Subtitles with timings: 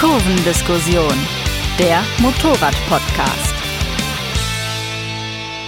[0.00, 1.12] Kurvendiskussion,
[1.76, 3.54] der Motorrad-Podcast.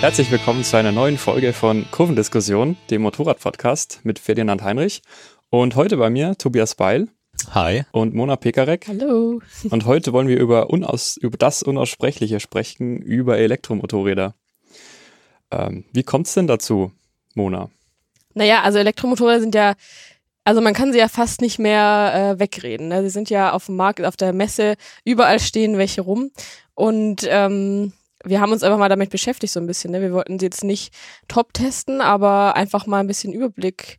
[0.00, 5.02] Herzlich willkommen zu einer neuen Folge von Kurvendiskussion, dem Motorrad-Podcast mit Ferdinand Heinrich.
[5.48, 7.08] Und heute bei mir Tobias Beil.
[7.54, 7.82] Hi.
[7.90, 8.86] Und Mona Pekarek.
[8.86, 9.40] Hallo.
[9.68, 14.36] Und heute wollen wir über, unaus, über das Unaussprechliche sprechen, über Elektromotorräder.
[15.50, 16.92] Ähm, wie kommt es denn dazu,
[17.34, 17.68] Mona?
[18.34, 19.74] Naja, also Elektromotorräder sind ja,
[20.44, 22.88] also man kann sie ja fast nicht mehr äh, wegreden.
[22.88, 23.02] Ne?
[23.02, 26.30] Sie sind ja auf dem Markt, auf der Messe, überall stehen welche rum.
[26.74, 27.92] Und ähm,
[28.24, 29.92] wir haben uns einfach mal damit beschäftigt so ein bisschen.
[29.92, 30.00] Ne?
[30.00, 30.94] Wir wollten sie jetzt nicht
[31.28, 33.98] top testen, aber einfach mal ein bisschen Überblick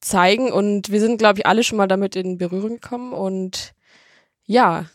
[0.00, 0.52] zeigen.
[0.52, 3.12] Und wir sind, glaube ich, alle schon mal damit in Berührung gekommen.
[3.12, 3.74] Und
[4.44, 4.86] ja,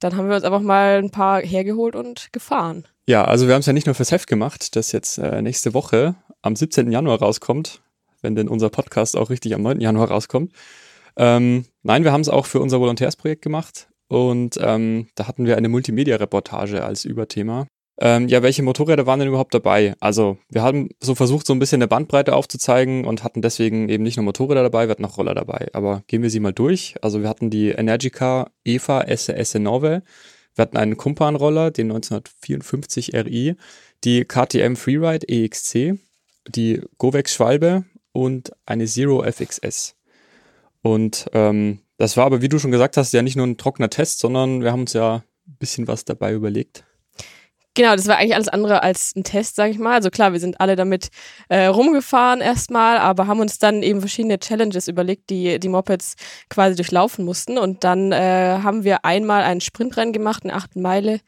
[0.00, 2.86] dann haben wir uns einfach mal ein paar hergeholt und gefahren.
[3.06, 5.74] Ja, also wir haben es ja nicht nur fürs Heft gemacht, das jetzt äh, nächste
[5.74, 6.90] Woche am 17.
[6.90, 7.81] Januar rauskommt,
[8.22, 9.80] wenn denn unser Podcast auch richtig am 9.
[9.80, 10.52] Januar rauskommt.
[11.16, 15.56] Ähm, nein, wir haben es auch für unser Volontärsprojekt gemacht und ähm, da hatten wir
[15.56, 17.66] eine Multimedia-Reportage als Überthema.
[18.00, 19.94] Ähm, ja, welche Motorräder waren denn überhaupt dabei?
[20.00, 24.02] Also, wir haben so versucht, so ein bisschen eine Bandbreite aufzuzeigen und hatten deswegen eben
[24.02, 25.68] nicht nur Motorräder dabei, wir hatten auch Roller dabei.
[25.72, 26.94] Aber gehen wir sie mal durch.
[27.02, 30.02] Also, wir hatten die Energica EVA SS 9.
[30.54, 33.56] Wir hatten einen Kumpan-Roller, den 1954 RI,
[34.04, 35.98] die KTM Freeride EXC,
[36.48, 39.96] die Govex Schwalbe und eine Zero FXS.
[40.82, 43.90] Und ähm, das war aber, wie du schon gesagt hast, ja nicht nur ein trockener
[43.90, 46.84] Test, sondern wir haben uns ja ein bisschen was dabei überlegt.
[47.74, 49.94] Genau, das war eigentlich alles andere als ein Test, sage ich mal.
[49.94, 51.08] Also klar, wir sind alle damit
[51.48, 56.16] äh, rumgefahren erstmal, aber haben uns dann eben verschiedene Challenges überlegt, die die Mopeds
[56.50, 57.56] quasi durchlaufen mussten.
[57.56, 61.20] Und dann äh, haben wir einmal einen Sprintrennen gemacht, eine achten Meile.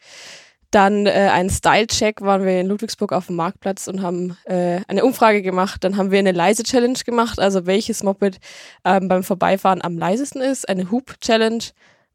[0.74, 5.04] Dann äh, einen Style-Check waren wir in Ludwigsburg auf dem Marktplatz und haben äh, eine
[5.04, 5.84] Umfrage gemacht.
[5.84, 8.40] Dann haben wir eine Leise-Challenge gemacht, also welches Moped
[8.84, 10.68] ähm, beim Vorbeifahren am leisesten ist.
[10.68, 11.62] Eine Hoop-Challenge,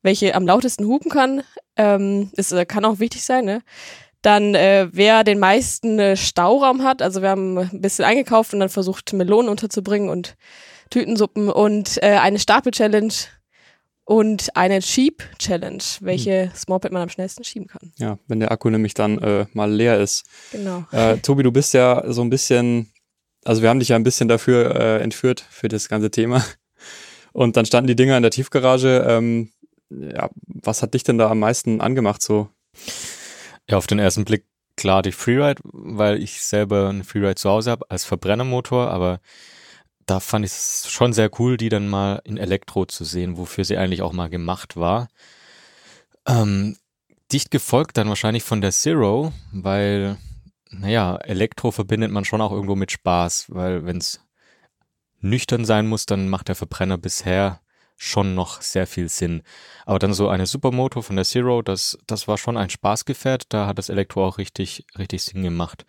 [0.01, 1.41] welche am lautesten hupen kann.
[1.77, 3.61] Ähm, das äh, kann auch wichtig sein, ne?
[4.23, 8.59] Dann, äh, wer den meisten äh, Stauraum hat, also wir haben ein bisschen eingekauft und
[8.59, 10.35] dann versucht, Melonen unterzubringen und
[10.89, 13.13] Tütensuppen und äh, eine Stapel-Challenge
[14.09, 16.51] und eine Sheep-Challenge, welche hm.
[16.67, 17.91] Moped man am schnellsten schieben kann.
[17.97, 20.25] Ja, wenn der Akku nämlich dann äh, mal leer ist.
[20.51, 20.83] Genau.
[20.91, 22.91] Äh, Tobi, du bist ja so ein bisschen,
[23.45, 26.43] also wir haben dich ja ein bisschen dafür äh, entführt, für das ganze Thema.
[27.33, 29.05] Und dann standen die Dinger in der Tiefgarage.
[29.07, 29.51] Ähm,
[29.91, 32.49] ja, was hat dich denn da am meisten angemacht so?
[33.69, 34.43] Ja, auf den ersten Blick
[34.75, 39.19] klar die Freeride, weil ich selber einen Freeride zu Hause habe als Verbrennermotor, aber
[40.09, 43.63] da fand ich es schon sehr cool, die dann mal in Elektro zu sehen, wofür
[43.63, 45.07] sie eigentlich auch mal gemacht war.
[46.27, 46.77] Ähm,
[47.31, 50.17] dicht gefolgt dann wahrscheinlich von der Zero, weil,
[50.71, 54.21] naja, Elektro verbindet man schon auch irgendwo mit Spaß, weil wenn es
[55.21, 57.61] nüchtern sein muss, dann macht der Verbrenner bisher
[57.95, 59.43] schon noch sehr viel Sinn.
[59.85, 63.43] Aber dann so eine Supermoto von der Zero, das, das war schon ein Spaßgefährt.
[63.49, 65.85] Da hat das Elektro auch richtig, richtig Sinn gemacht.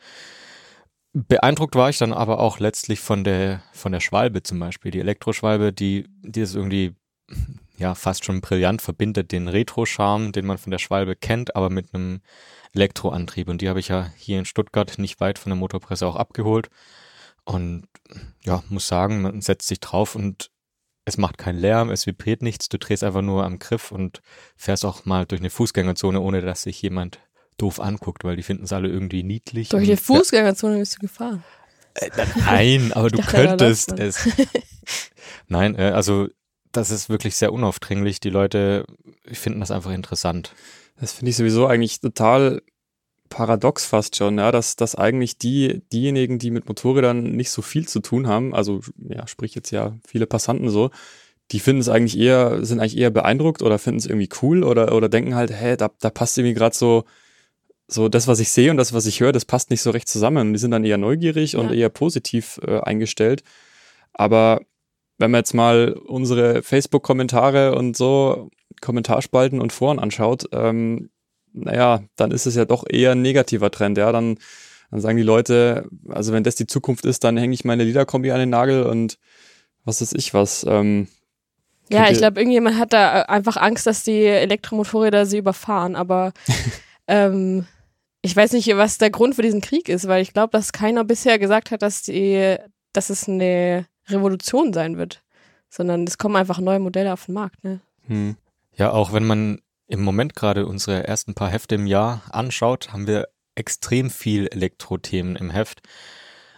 [1.13, 4.93] Beeindruckt war ich dann aber auch letztlich von der, von der Schwalbe zum Beispiel.
[4.93, 6.95] Die Elektroschwalbe, die, die ist irgendwie,
[7.77, 11.93] ja, fast schon brillant verbindet den Retro-Charme, den man von der Schwalbe kennt, aber mit
[11.95, 12.21] einem
[12.75, 13.49] Elektroantrieb.
[13.49, 16.71] Und die habe ich ja hier in Stuttgart nicht weit von der Motorpresse auch abgeholt.
[17.45, 17.89] Und
[18.45, 20.51] ja, muss sagen, man setzt sich drauf und
[21.05, 24.23] es macht keinen Lärm, es vibriert nichts, du drehst einfach nur am Griff und
[24.57, 27.19] fährst auch mal durch eine Fußgängerzone, ohne dass sich jemand
[27.61, 29.69] doof anguckt, weil die finden es alle irgendwie niedlich.
[29.69, 31.45] Durch eine Fußgängerzone bist du gefahren.
[31.95, 34.29] Äh, nein, aber du dachte, könntest es.
[35.49, 36.29] nein, äh, also
[36.73, 38.21] das ist wirklich sehr unaufdringlich.
[38.21, 38.85] Die Leute
[39.27, 40.55] finden das einfach interessant.
[41.01, 42.63] Das finde ich sowieso eigentlich total
[43.29, 47.87] paradox fast schon, ja, dass, dass eigentlich die, diejenigen, die mit Motorrädern nicht so viel
[47.87, 50.91] zu tun haben, also ja, sprich jetzt ja viele Passanten so,
[51.53, 54.95] die finden es eigentlich eher, sind eigentlich eher beeindruckt oder finden es irgendwie cool oder,
[54.95, 57.05] oder denken halt, hä, da, da passt irgendwie gerade so,
[57.93, 60.09] so das, was ich sehe und das, was ich höre, das passt nicht so recht
[60.09, 60.53] zusammen.
[60.53, 61.61] Die sind dann eher neugierig ja.
[61.61, 63.43] und eher positiv äh, eingestellt.
[64.13, 64.61] Aber
[65.19, 68.51] wenn man jetzt mal unsere Facebook-Kommentare und so,
[68.81, 71.11] Kommentarspalten und Foren anschaut, ähm,
[71.53, 74.13] naja, dann ist es ja doch eher ein negativer Trend, ja.
[74.13, 74.39] Dann,
[74.91, 78.31] dann sagen die Leute, also wenn das die Zukunft ist, dann hänge ich meine Liederkombi
[78.31, 79.19] an den Nagel und
[79.85, 80.65] was ist ich was.
[80.69, 81.09] Ähm,
[81.91, 86.33] ja, ich glaube, irgendjemand hat da äh, einfach Angst, dass die Elektromotorräder sie überfahren, aber
[87.09, 87.67] ähm,
[88.23, 91.05] ich weiß nicht, was der Grund für diesen Krieg ist, weil ich glaube, dass keiner
[91.05, 92.57] bisher gesagt hat, dass die,
[92.93, 95.23] dass es eine Revolution sein wird,
[95.69, 97.81] sondern es kommen einfach neue Modelle auf den Markt, ne?
[98.07, 98.37] Hm.
[98.75, 103.07] Ja, auch wenn man im Moment gerade unsere ersten paar Hefte im Jahr anschaut, haben
[103.07, 105.83] wir extrem viel Elektro-Themen im Heft.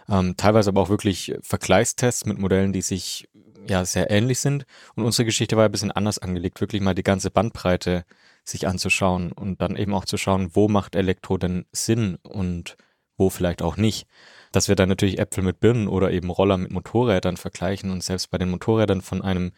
[0.09, 3.27] Ähm, teilweise aber auch wirklich Vergleichstests mit Modellen, die sich
[3.67, 4.65] ja sehr ähnlich sind.
[4.95, 8.05] Und unsere Geschichte war ein bisschen anders angelegt, wirklich mal die ganze Bandbreite
[8.43, 12.77] sich anzuschauen und dann eben auch zu schauen, wo macht Elektro denn Sinn und
[13.17, 14.07] wo vielleicht auch nicht.
[14.51, 18.29] Dass wir dann natürlich Äpfel mit Birnen oder eben Roller mit Motorrädern vergleichen und selbst
[18.29, 19.51] bei den Motorrädern von einem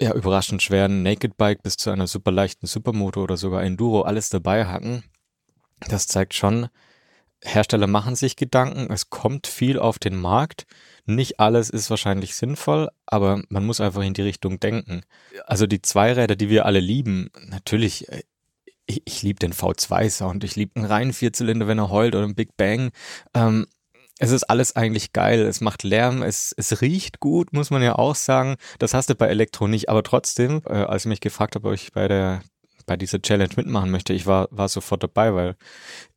[0.00, 4.30] ja, überraschend schweren Naked Bike bis zu einer super leichten Supermoto oder sogar Enduro alles
[4.30, 5.04] dabei hatten.
[5.88, 6.68] Das zeigt schon,
[7.44, 10.66] Hersteller machen sich Gedanken, es kommt viel auf den Markt.
[11.04, 15.02] Nicht alles ist wahrscheinlich sinnvoll, aber man muss einfach in die Richtung denken.
[15.46, 18.22] Also die Zweiräder, die wir alle lieben, natürlich, äh,
[18.86, 22.36] ich, ich liebe den V2-Sound, ich liebe einen reinen Vierzylinder, wenn er heult oder einen
[22.36, 22.92] Big Bang.
[23.34, 23.66] Ähm,
[24.18, 27.96] es ist alles eigentlich geil, es macht Lärm, es, es riecht gut, muss man ja
[27.96, 28.56] auch sagen.
[28.78, 31.74] Das hast du bei Elektro nicht, aber trotzdem, äh, als ich mich gefragt habe, ob
[31.74, 32.42] ich bei der
[32.86, 35.56] bei dieser Challenge mitmachen möchte, ich war, war sofort dabei, weil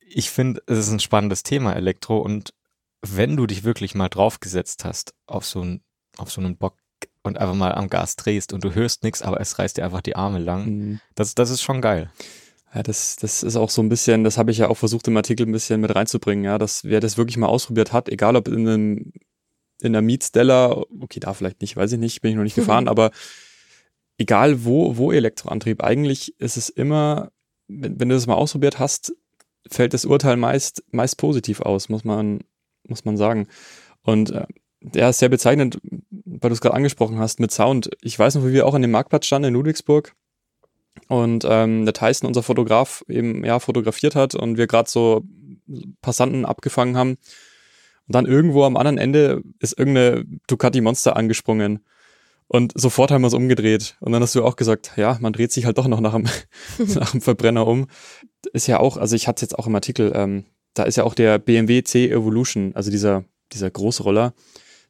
[0.07, 2.19] ich finde, es ist ein spannendes Thema, Elektro.
[2.19, 2.53] Und
[3.01, 5.83] wenn du dich wirklich mal draufgesetzt hast auf so, ein,
[6.17, 6.77] auf so einen Bock
[7.23, 10.01] und einfach mal am Gas drehst und du hörst nichts, aber es reißt dir einfach
[10.01, 10.99] die Arme lang, mhm.
[11.15, 12.11] das, das ist schon geil.
[12.73, 15.17] Ja, das, das ist auch so ein bisschen, das habe ich ja auch versucht im
[15.17, 18.47] Artikel ein bisschen mit reinzubringen, ja, dass wer das wirklich mal ausprobiert hat, egal ob
[18.47, 19.13] in einem
[19.81, 22.87] in der Mietstella, okay, da vielleicht nicht, weiß ich nicht, bin ich noch nicht gefahren,
[22.87, 23.11] aber
[24.17, 27.31] egal wo, wo Elektroantrieb, eigentlich ist es immer,
[27.67, 29.13] wenn, wenn du das mal ausprobiert hast,
[29.69, 32.41] fällt das Urteil meist, meist positiv aus, muss man,
[32.87, 33.47] muss man sagen.
[34.03, 34.45] Und äh,
[34.93, 35.79] ja, sehr bezeichnend,
[36.11, 37.89] weil du es gerade angesprochen hast mit Sound.
[38.01, 40.13] Ich weiß noch, wie wir auch an dem Marktplatz standen in Ludwigsburg
[41.07, 45.23] und ähm, der Tyson, unser Fotograf, eben ja fotografiert hat und wir gerade so
[46.01, 47.17] Passanten abgefangen haben.
[48.07, 51.85] Und dann irgendwo am anderen Ende ist irgendeine Ducati Monster angesprungen.
[52.47, 53.97] Und sofort haben wir es umgedreht.
[53.99, 56.27] Und dann hast du auch gesagt, ja, man dreht sich halt doch noch nach dem,
[56.95, 57.87] nach dem Verbrenner um.
[58.53, 61.03] Ist ja auch, also ich hatte es jetzt auch im Artikel, ähm, da ist ja
[61.03, 64.33] auch der BMW C Evolution, also dieser, dieser Großroller,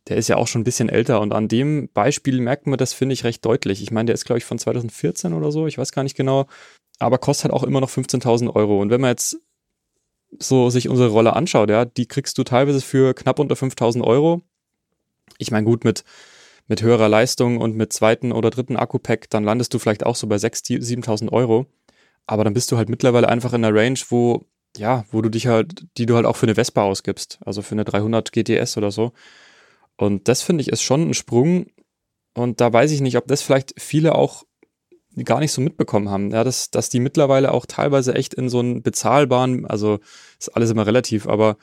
[0.08, 1.22] der ist ja auch schon ein bisschen älter.
[1.22, 3.82] Und an dem Beispiel merkt man das, finde ich, recht deutlich.
[3.82, 6.48] Ich meine, der ist, glaube ich, von 2014 oder so, ich weiß gar nicht genau.
[7.00, 8.82] Aber kostet halt auch immer noch 15.000 Euro.
[8.82, 9.38] Und wenn man jetzt
[10.40, 14.42] so sich unsere Roller anschaut, ja, die kriegst du teilweise für knapp unter 5.000 Euro.
[15.38, 16.04] Ich meine, gut, mit
[16.68, 20.28] mit höherer Leistung und mit zweiten oder dritten Akku-Pack, dann landest du vielleicht auch so
[20.28, 21.68] bei 6.000, 7.000 Euro.
[22.26, 24.46] Aber dann bist du halt mittlerweile einfach in der Range, wo,
[24.76, 27.40] ja, wo du dich halt, die du halt auch für eine Vespa ausgibst.
[27.46, 29.14] Also für eine 300 GTS oder so.
[29.98, 31.68] Und das finde ich ist schon ein Sprung.
[32.34, 34.44] Und da weiß ich nicht, ob das vielleicht viele auch
[35.24, 38.60] gar nicht so mitbekommen haben, ja, dass, dass die mittlerweile auch teilweise echt in so
[38.60, 40.00] einen bezahlbaren, also
[40.38, 41.56] ist alles immer relativ, aber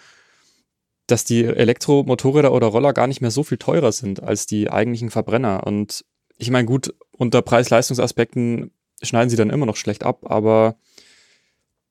[1.13, 5.11] dass die Elektromotorräder oder Roller gar nicht mehr so viel teurer sind als die eigentlichen
[5.11, 5.67] Verbrenner.
[5.67, 6.07] Und
[6.39, 8.71] ich meine, gut, unter Preis-Leistungsaspekten
[9.03, 10.77] schneiden sie dann immer noch schlecht ab, aber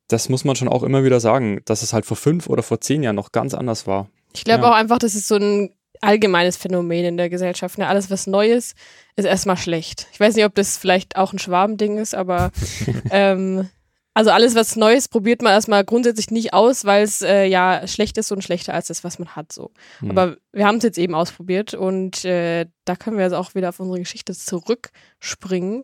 [0.07, 2.81] das muss man schon auch immer wieder sagen, dass es halt vor fünf oder vor
[2.81, 4.09] zehn Jahren noch ganz anders war.
[4.33, 4.71] Ich glaube ja.
[4.71, 5.69] auch einfach, das ist so ein
[6.01, 7.77] allgemeines Phänomen in der Gesellschaft.
[7.77, 7.87] Ne?
[7.87, 8.73] Alles, was Neues,
[9.15, 10.07] ist erstmal schlecht.
[10.13, 12.51] Ich weiß nicht, ob das vielleicht auch ein Schwabending ist, aber
[13.11, 13.69] ähm,
[14.13, 18.17] also alles, was Neues, probiert man erstmal grundsätzlich nicht aus, weil es äh, ja schlecht
[18.17, 19.51] ist und schlechter als das, was man hat.
[19.51, 19.71] So.
[20.01, 20.11] Mhm.
[20.11, 23.69] Aber wir haben es jetzt eben ausprobiert und äh, da können wir jetzt auch wieder
[23.69, 25.83] auf unsere Geschichte zurückspringen.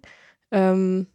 [0.51, 1.07] Ähm,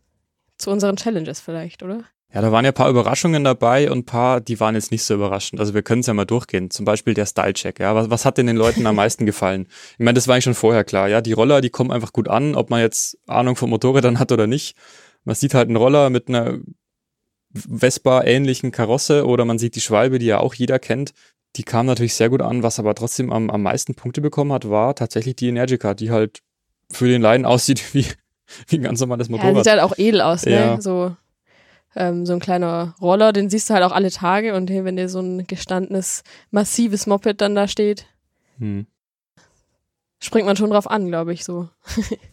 [0.59, 2.05] zu unseren Challenges vielleicht, oder?
[2.33, 5.03] Ja, da waren ja ein paar Überraschungen dabei und ein paar, die waren jetzt nicht
[5.03, 5.61] so überraschend.
[5.61, 6.71] Also wir können es ja mal durchgehen.
[6.71, 7.79] Zum Beispiel der Style-Check.
[7.79, 9.67] Ja, was, was hat denn den Leuten am meisten gefallen?
[9.93, 11.09] Ich meine, das war eigentlich schon vorher klar.
[11.09, 14.33] Ja, die Roller, die kommen einfach gut an, ob man jetzt Ahnung vom Motorrädern hat
[14.33, 14.77] oder nicht.
[15.25, 16.59] Man sieht halt einen Roller mit einer
[17.55, 21.13] Vespa-ähnlichen Karosse oder man sieht die Schwalbe, die ja auch jeder kennt.
[21.57, 24.71] Die kam natürlich sehr gut an, was aber trotzdem am, am meisten Punkte bekommen hat,
[24.71, 26.41] war tatsächlich die Energica, die halt
[26.91, 28.07] für den Leiden aussieht wie,
[28.69, 29.57] wie ein ganz normales Motorrad.
[29.57, 30.53] Ja, sieht halt auch edel aus, ne?
[30.53, 30.81] Ja.
[30.81, 31.15] So,
[31.95, 34.97] ähm, so ein kleiner Roller, den siehst du halt auch alle Tage und hier, wenn
[34.97, 38.07] dir so ein gestandenes, massives Moped dann da steht,
[38.59, 38.87] hm.
[40.19, 41.69] springt man schon drauf an, glaube ich, so.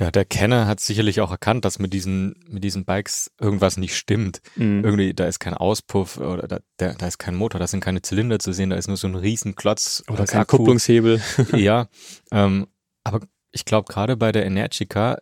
[0.00, 3.96] Ja, der Kenner hat sicherlich auch erkannt, dass mit diesen, mit diesen Bikes irgendwas nicht
[3.96, 4.40] stimmt.
[4.54, 4.84] Mhm.
[4.84, 8.00] Irgendwie, da ist kein Auspuff oder da, da, da ist kein Motor, da sind keine
[8.00, 10.04] Zylinder zu sehen, da ist nur so ein Riesenklotz.
[10.08, 10.58] Oder kein Akku.
[10.58, 11.20] Kupplungshebel.
[11.52, 11.88] ja,
[12.30, 12.68] ähm,
[13.02, 15.18] aber ich glaube gerade bei der Energica,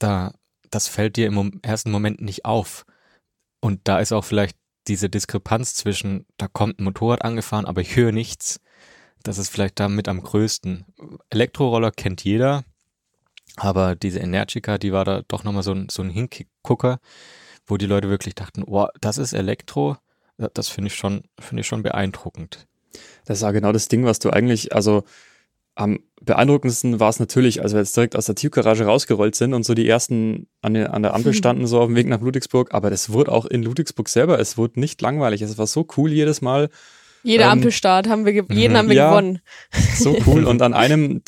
[0.00, 0.32] da,
[0.70, 2.84] das fällt dir im ersten Moment nicht auf.
[3.60, 4.56] Und da ist auch vielleicht
[4.88, 8.60] diese Diskrepanz zwischen, da kommt ein Motorrad angefahren, aber ich höre nichts.
[9.22, 10.84] Das ist vielleicht damit am größten.
[11.30, 12.64] Elektroroller kennt jeder,
[13.54, 16.98] aber diese Energica, die war da doch nochmal so ein, so ein Hingucker,
[17.66, 19.96] wo die Leute wirklich dachten, oh, das ist Elektro.
[20.54, 22.66] Das finde ich schon, finde ich schon beeindruckend.
[23.24, 25.04] Das ist ja genau das Ding, was du eigentlich, also
[25.74, 29.64] am beeindruckendsten war es natürlich, als wir jetzt direkt aus der Tiefgarage rausgerollt sind und
[29.64, 32.72] so die ersten an der, an der Ampel standen, so auf dem Weg nach Ludwigsburg.
[32.74, 35.42] Aber das wurde auch in Ludwigsburg selber, es wurde nicht langweilig.
[35.42, 36.70] Es war so cool jedes Mal.
[37.26, 38.78] Jeder Ähm, Ampelstart haben wir, ge jeden mhm.
[38.78, 39.10] haben wir Ja.
[39.10, 39.40] gewonnen.
[39.96, 40.44] So cool.
[40.46, 41.22] Und an einem,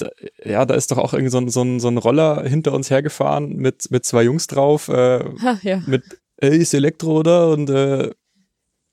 [0.44, 2.88] ja, da ist doch auch irgendwie so ein, so ein, so ein Roller hinter uns
[2.88, 5.82] hergefahren mit, mit zwei Jungs drauf, äh, Ha, ja.
[5.86, 6.04] mit,
[6.36, 7.48] ey, ist Elektro, oder?
[7.50, 8.10] Und, äh,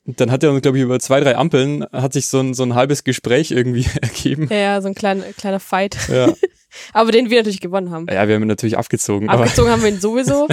[0.07, 2.62] dann hat er uns, glaube ich, über zwei, drei Ampeln hat sich so ein, so
[2.63, 4.47] ein halbes Gespräch irgendwie ergeben.
[4.51, 5.97] ja, ja, so ein kleiner, kleiner Fight.
[6.09, 6.33] Ja.
[6.93, 8.05] Aber den wir natürlich gewonnen haben.
[8.12, 9.29] ja, wir haben ihn natürlich abgezogen.
[9.29, 10.47] Aber Abgezogen haben wir ihn sowieso.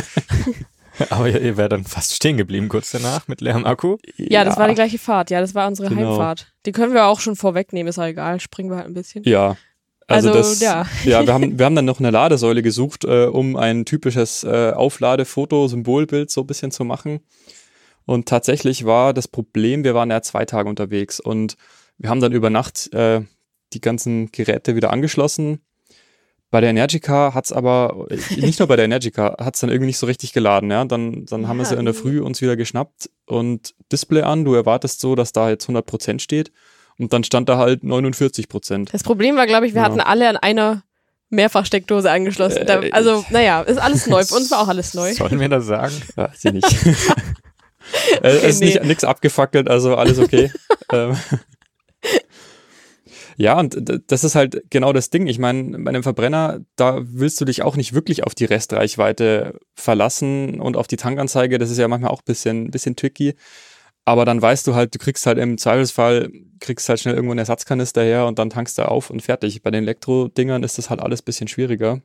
[1.11, 3.97] Aber ihr, wärt dann fast stehen geblieben kurz danach mit leerem Akku.
[4.17, 5.31] Ja, das war die gleiche Fahrt.
[5.31, 6.11] Ja, das war unsere Genau.
[6.11, 6.53] Heimfahrt.
[6.67, 8.41] Die können wir auch schon vorwegnehmen, ist auch egal.
[8.41, 9.25] Springen wir halt ein bisschen.
[9.25, 9.57] Ja.
[10.07, 10.87] Also, Also, das, ja.
[11.05, 14.73] ja, wir haben, wir haben dann noch eine Ladesäule gesucht, äh, um ein typisches äh,
[14.73, 17.21] Aufladefoto, Symbolbild so ein bisschen zu machen.
[18.05, 21.57] Und tatsächlich war das Problem, wir waren ja zwei Tage unterwegs und
[21.99, 23.23] wir haben dann über Nacht äh,
[23.73, 25.61] die ganzen Geräte wieder angeschlossen.
[26.53, 28.07] Bei der Energica hat's aber,
[28.37, 30.71] nicht nur bei der Energica, hat's dann irgendwie nicht so richtig geladen.
[30.71, 30.85] Ja?
[30.85, 31.95] Dann, dann haben wir Ja, sie in der.
[31.95, 34.45] Früh uns wieder geschnappt und Display an.
[34.45, 36.53] Du erwartest so, dass da jetzt 100% steht.
[36.99, 38.93] Und dann stand da halt 49%.
[38.93, 39.87] Das Problem war, glaube ich, wir Ja.
[39.89, 40.83] hatten alle an einer
[41.31, 42.67] Mehrfachsteckdose angeschlossen.
[42.67, 44.23] Da, Äh, also, naja, ist alles neu.
[44.23, 45.15] Für uns war auch alles neu.
[45.15, 45.95] Sollen wir das sagen?
[46.17, 46.87] Weiß ich nicht.
[48.23, 48.67] äh, es ist nee.
[48.67, 50.53] nicht nichts abgefackelt, also alles okay.
[50.93, 51.17] ähm.
[53.43, 55.27] Ja, und das ist halt genau das Ding.
[55.27, 59.59] Ich meine, bei einem Verbrenner, da willst du dich auch nicht wirklich auf die Restreichweite
[59.75, 61.59] verlassen und auf die Tankanzeige.
[61.59, 63.35] Das ist ja manchmal auch ein bisschen, bisschen tricky.
[64.05, 66.31] Aber dann weißt du halt, du kriegst halt im Zweifelsfall,
[66.61, 69.61] kriegst halt schnell irgendwo einen Ersatzkanister her und dann tankst du auf und fertig.
[69.61, 72.01] Bei den Elektro-Dingern ist das halt alles ein bisschen schwieriger.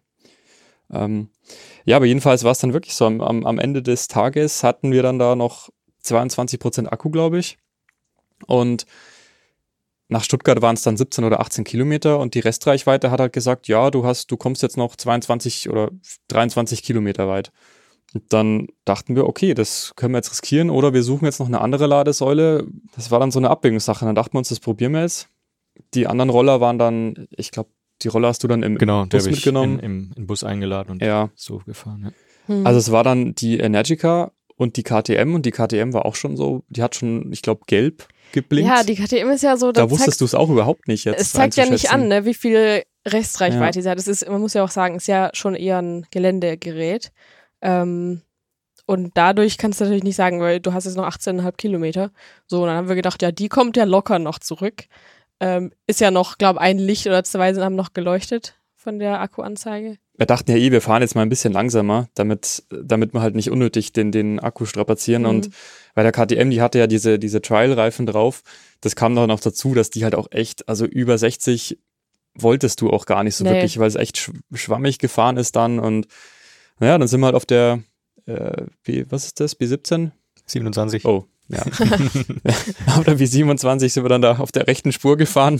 [0.91, 1.29] Ähm,
[1.85, 3.05] ja, aber jedenfalls war es dann wirklich so.
[3.05, 5.69] Am, am, am Ende des Tages hatten wir dann da noch
[6.03, 7.59] 22% Akku, glaube ich.
[8.47, 8.87] Und
[10.09, 13.67] nach Stuttgart waren es dann 17 oder 18 Kilometer und die Restreichweite hat halt gesagt,
[13.67, 15.91] ja, du hast, du kommst jetzt noch 22 oder
[16.29, 17.51] 23 Kilometer weit.
[18.13, 21.47] Und dann dachten wir, okay, das können wir jetzt riskieren oder wir suchen jetzt noch
[21.47, 22.65] eine andere Ladesäule.
[22.95, 24.05] Das war dann so eine Abwägungssache.
[24.05, 25.27] Dann dachten wir uns, das probieren wir jetzt.
[25.93, 27.69] Die anderen Roller waren dann, ich glaube,
[28.01, 29.79] die Roller hast du dann im Genau, Bus mitgenommen.
[29.79, 32.13] im, im Bus eingeladen und ja, so gefahren.
[32.47, 32.53] Ja.
[32.55, 32.65] Hm.
[32.65, 36.37] also es war dann die Energica und die KTM und die KTM war auch schon
[36.37, 38.69] so, die hat schon, ich glaube, gelb geblinkt.
[38.69, 41.21] ja, die KTM ist ja so, da wusstest du es auch überhaupt nicht jetzt.
[41.21, 43.97] es zeigt ja nicht an, ne, wie viel Restreichweite sie hat.
[43.97, 47.11] Das ist, man muss ja auch sagen, ist ja schon eher ein Geländegerät.
[47.61, 48.21] Ähm,
[48.85, 52.11] und dadurch kannst du natürlich nicht sagen, weil du hast jetzt noch 18,5 Kilometer.
[52.45, 54.85] So, und dann haben wir gedacht, ja, die kommt ja locker noch zurück.
[55.39, 59.19] Ähm, ist ja noch, glaube ein Licht oder zwei sind, haben noch geleuchtet von der
[59.19, 59.97] Akkuanzeige.
[60.17, 63.35] Wir dachten ja eh, wir fahren jetzt mal ein bisschen langsamer, damit, damit wir halt
[63.35, 65.23] nicht unnötig den, den Akku strapazieren.
[65.23, 65.29] Mhm.
[65.29, 65.49] Und
[65.93, 68.41] bei der KTM, die hatte ja diese, diese Trial-Reifen drauf.
[68.81, 71.77] Das kam dann noch dazu, dass die halt auch echt, also über 60
[72.35, 73.51] wolltest du auch gar nicht so Nee.
[73.51, 75.79] wirklich, weil es echt sch schwammig gefahren ist dann.
[75.79, 76.07] Und
[76.79, 77.79] naja, dann sind wir halt auf der,
[78.25, 80.11] äh, B, was ist das, B17?
[80.45, 81.05] 27.
[81.05, 81.61] Oh, ja.
[82.95, 85.59] auf der B27 sind wir dann da auf der rechten Spur gefahren.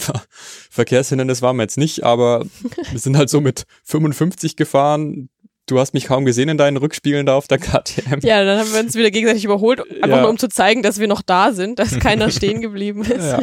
[0.70, 2.46] Verkehrshindernis waren wir jetzt nicht, aber
[2.92, 5.30] wir sind halt so mit 55 gefahren.
[5.66, 8.20] Du hast mich kaum gesehen in deinen Rückspiegeln da auf der KTM.
[8.22, 10.22] Ja, dann haben wir uns wieder gegenseitig überholt, einfach Ja.
[10.22, 13.26] nur um zu zeigen, dass wir noch da sind, dass keiner stehen geblieben ist.
[13.26, 13.42] Ja.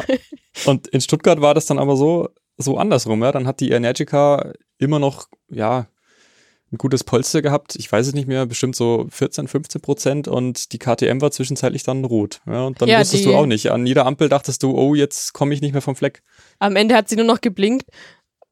[0.65, 3.21] Und in Stuttgart war das dann aber so, so andersrum.
[3.21, 3.31] Ja?
[3.31, 5.87] Dann hat die Energica immer noch, ja,
[6.71, 7.75] ein gutes Polster gehabt.
[7.75, 10.27] Ich weiß es nicht mehr, bestimmt so 14, 15 Prozent.
[10.27, 12.41] Und die KTM war zwischenzeitlich dann rot.
[12.47, 12.63] Ja?
[12.65, 13.71] Und dann Ja, wusstest du auch nicht.
[13.71, 16.21] An jeder Ampel dachtest du, oh, jetzt komme ich nicht mehr vom Fleck.
[16.59, 17.85] Am Ende hat sie nur noch geblinkt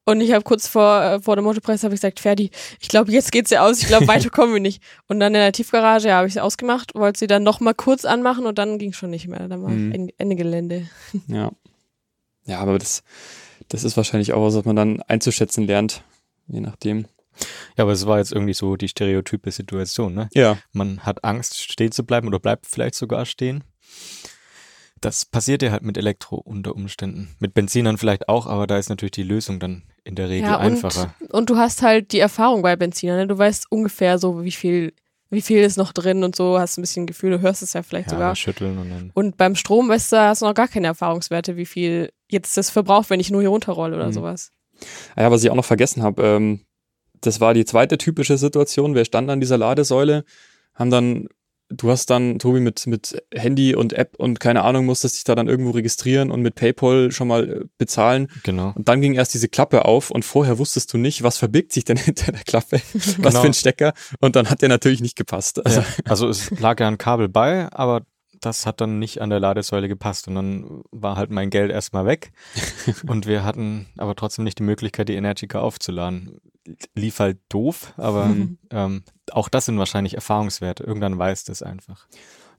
[0.05, 2.51] und ich habe kurz vor, äh, vor dem Motopreis habe ich gesagt, Ferdi,
[2.81, 4.83] ich glaube, jetzt geht's ja aus, ich glaube, weiter kommen wir nicht.
[5.07, 7.73] Und dann in der Tiefgarage ja, habe ich sie ausgemacht, wollte sie dann noch mal
[7.73, 9.47] kurz anmachen und dann ging schon nicht mehr.
[9.47, 9.91] Dann war Mhm.
[9.93, 10.87] Ende- Ende Gelände.
[11.27, 11.51] Ja.
[12.45, 13.01] Ja, aber das,
[13.69, 16.03] das ist wahrscheinlich auch was, was man dann einzuschätzen lernt.
[16.47, 17.05] Je nachdem.
[17.77, 20.29] Ja, aber es war jetzt irgendwie so die stereotype Situation, ne?
[20.33, 20.57] Ja.
[20.71, 23.63] Man hat Angst, stehen zu bleiben oder bleibt vielleicht sogar stehen.
[25.01, 27.35] Das passiert ja halt mit Elektro unter Umständen.
[27.39, 30.55] Mit Benzinern vielleicht auch, aber da ist natürlich die Lösung dann in der Regel Ja,
[30.55, 31.13] und, einfacher.
[31.29, 33.27] und du hast halt die Erfahrung bei Benziner, ne?
[33.27, 34.93] Du weißt ungefähr so, wie viel,
[35.29, 37.83] wie viel ist noch drin und so, hast ein bisschen Gefühl, du hörst es ja
[37.83, 38.35] vielleicht Ja, sogar.
[38.35, 39.11] schütteln und dann.
[39.13, 42.69] Und beim Strom, weißt du, hast du noch gar keine Erfahrungswerte, wie viel jetzt das
[42.69, 44.13] verbraucht, wenn ich nur hier runterrolle oder Mhm.
[44.13, 44.51] sowas.
[45.17, 46.61] Ja, was ich auch noch vergessen habe, ähm,
[47.25, 48.95] das war die zweite typische Situation.
[48.95, 50.23] Wir standen an dieser Ladesäule,
[50.75, 51.27] haben dann,
[51.69, 55.33] du hast dann, Tobi, mit, mit Handy und App und keine Ahnung, musstest dich da
[55.35, 58.27] dann irgendwo registrieren und mit PayPal schon mal äh, bezahlen.
[58.43, 58.73] Genau.
[58.75, 61.83] Und dann ging erst diese Klappe auf und vorher wusstest du nicht, was verbirgt sich
[61.85, 63.41] denn hinter der Klappe, was Genau.
[63.41, 63.93] für ein Stecker.
[64.19, 65.65] Und dann hat der natürlich nicht gepasst.
[65.65, 68.01] Also, Ja, also es lag ja ein Kabel bei, aber
[68.41, 72.05] das hat dann nicht an der Ladesäule gepasst und dann war halt mein Geld erstmal
[72.05, 72.33] weg
[73.07, 76.39] und wir hatten aber trotzdem nicht die Möglichkeit, die Energica aufzuladen.
[76.95, 78.57] Lief halt doof, aber Mhm.
[78.71, 80.83] ähm, auch das sind wahrscheinlich Erfahrungswerte.
[80.83, 82.07] Irgendwann weiß das einfach.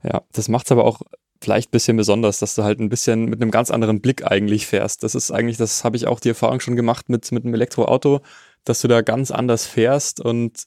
[0.03, 1.01] Ja, das macht's aber auch
[1.41, 4.67] vielleicht ein bisschen besonders, dass du halt ein bisschen mit einem ganz anderen Blick eigentlich
[4.67, 5.03] fährst.
[5.03, 8.21] Das ist eigentlich, das habe ich auch die Erfahrung schon gemacht mit, mit einem Elektroauto,
[8.63, 10.65] dass du da ganz anders fährst und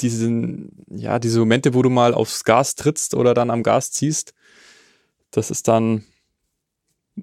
[0.00, 4.32] diesen, ja, diese Momente, wo du mal aufs Gas trittst oder dann am Gas ziehst,
[5.30, 6.04] das ist dann,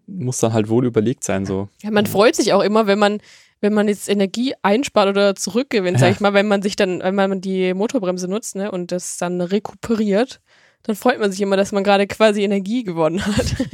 [0.05, 1.69] muss dann halt wohl überlegt sein, so.
[1.81, 3.19] Ja, man freut sich auch immer, wenn man,
[3.61, 7.15] wenn man jetzt Energie einspart oder zurückgewinnt, sag ich mal, wenn man sich dann, wenn
[7.15, 10.41] man die Motorbremse nutzt, ne, und das dann rekuperiert,
[10.83, 13.55] dann freut man sich immer, dass man gerade quasi Energie gewonnen hat.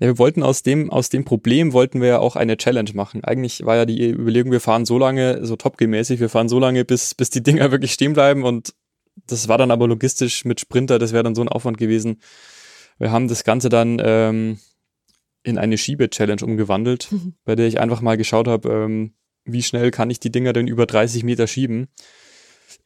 [0.00, 3.22] Ja, wir wollten aus dem, aus dem Problem wollten wir ja auch eine Challenge machen.
[3.22, 6.84] Eigentlich war ja die Überlegung, wir fahren so lange, so topgemäßig, wir fahren so lange,
[6.84, 8.74] bis, bis die Dinger wirklich stehen bleiben und
[9.28, 12.20] das war dann aber logistisch mit Sprinter, das wäre dann so ein Aufwand gewesen.
[12.98, 14.58] Wir haben das Ganze dann ähm,
[15.42, 17.34] in eine Schiebe-Challenge umgewandelt, mhm.
[17.44, 20.68] bei der ich einfach mal geschaut habe, ähm, wie schnell kann ich die Dinger denn
[20.68, 21.88] über 30 Meter schieben.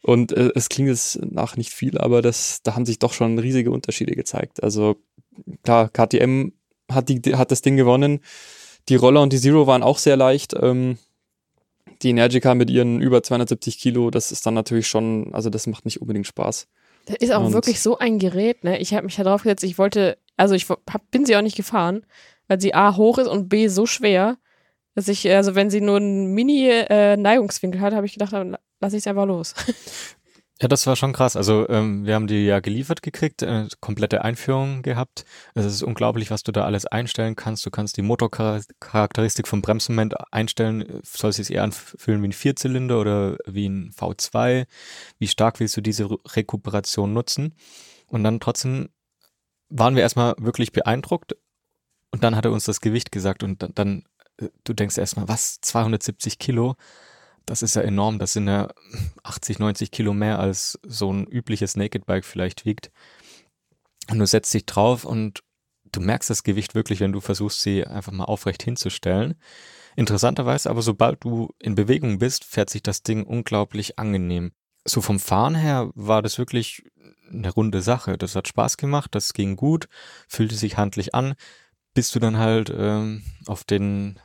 [0.02, 3.38] Und äh, es klingt jetzt nach nicht viel, aber das, da haben sich doch schon
[3.38, 4.62] riesige Unterschiede gezeigt.
[4.62, 4.96] Also
[5.64, 6.52] klar, KTM
[6.90, 8.20] hat, die, hat das Ding gewonnen.
[8.88, 10.54] Die Roller und die Zero waren auch sehr leicht.
[10.60, 10.98] Ähm,
[12.02, 15.84] die Energica mit ihren über 270 Kilo, das ist dann natürlich schon, also das macht
[15.84, 16.68] nicht unbedingt Spaß.
[17.06, 18.78] Das ist auch und wirklich so ein Gerät, ne?
[18.78, 21.56] Ich habe mich da drauf gesetzt, ich wollte, also ich hab, bin sie auch nicht
[21.56, 22.04] gefahren,
[22.49, 24.38] weil sie A hoch ist und B so schwer,
[24.95, 28.97] dass ich, also wenn sie nur einen Mini-Neigungswinkel äh, hat, habe ich gedacht, dann lasse
[28.97, 29.55] ich es einfach los.
[30.59, 31.37] Ja, das war schon krass.
[31.37, 35.26] Also ähm, wir haben die ja geliefert gekriegt, äh, komplette Einführung gehabt.
[35.55, 37.67] Es ist unglaublich, was du da alles einstellen kannst.
[37.67, 41.03] Du kannst die Motorcharakteristik vom Bremsmoment einstellen.
[41.05, 44.67] Soll es sich eher anfühlen wie ein Vierzylinder oder wie ein V2?
[45.19, 47.55] Wie stark willst du diese Rekuperation nutzen?
[48.07, 48.88] Und dann trotzdem
[49.69, 51.37] waren wir erstmal wirklich beeindruckt.
[52.16, 54.04] Und dann hat er uns das Gewicht gesagt und dann, dann
[54.38, 56.75] äh, du denkst erstmal, was, 270 Kilo?
[57.44, 58.18] Das ist ja enorm.
[58.18, 58.68] Das sind ja
[59.23, 62.90] 80, 90 Kilo mehr als so ein übliches Naked Bike vielleicht wiegt.
[64.08, 65.42] Und du setzt dich drauf und
[65.92, 69.35] du merkst das Gewicht wirklich, wenn du versuchst, sie einfach mal aufrecht hinzustellen.
[69.94, 74.52] Interessanterweise aber, sobald du in Bewegung bist, fährt sich das Ding unglaublich angenehm.
[74.87, 76.82] So vom Fahren her war das wirklich
[77.30, 78.16] eine runde Sache.
[78.16, 79.90] Das hat Spaß gemacht, das ging gut,
[80.28, 81.34] fühlte sich handlich an
[81.97, 84.21] bis du dann halt ähm, auf den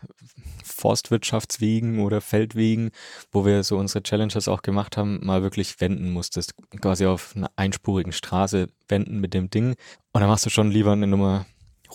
[0.61, 2.91] Forstwirtschaftswegen oder Feldwegen,
[3.31, 6.53] wo wir so unsere Challenges auch gemacht haben, mal wirklich wenden musstest.
[6.81, 9.75] Quasi auf einer einspurigen Straße wenden mit dem Ding.
[10.11, 11.45] Und dann machst du schon lieber eine Nummer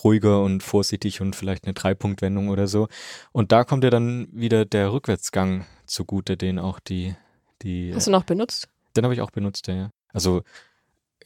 [0.03, 2.87] ruhiger und vorsichtig und vielleicht eine Dreipunktwendung oder so.
[3.31, 7.15] Und da kommt dir dann wieder der Rückwärtsgang zugute, den auch die,
[7.61, 7.93] die.
[7.93, 8.67] Hast du noch benutzt?
[8.95, 9.91] Den habe ich auch benutzt, ja.
[10.11, 10.41] Also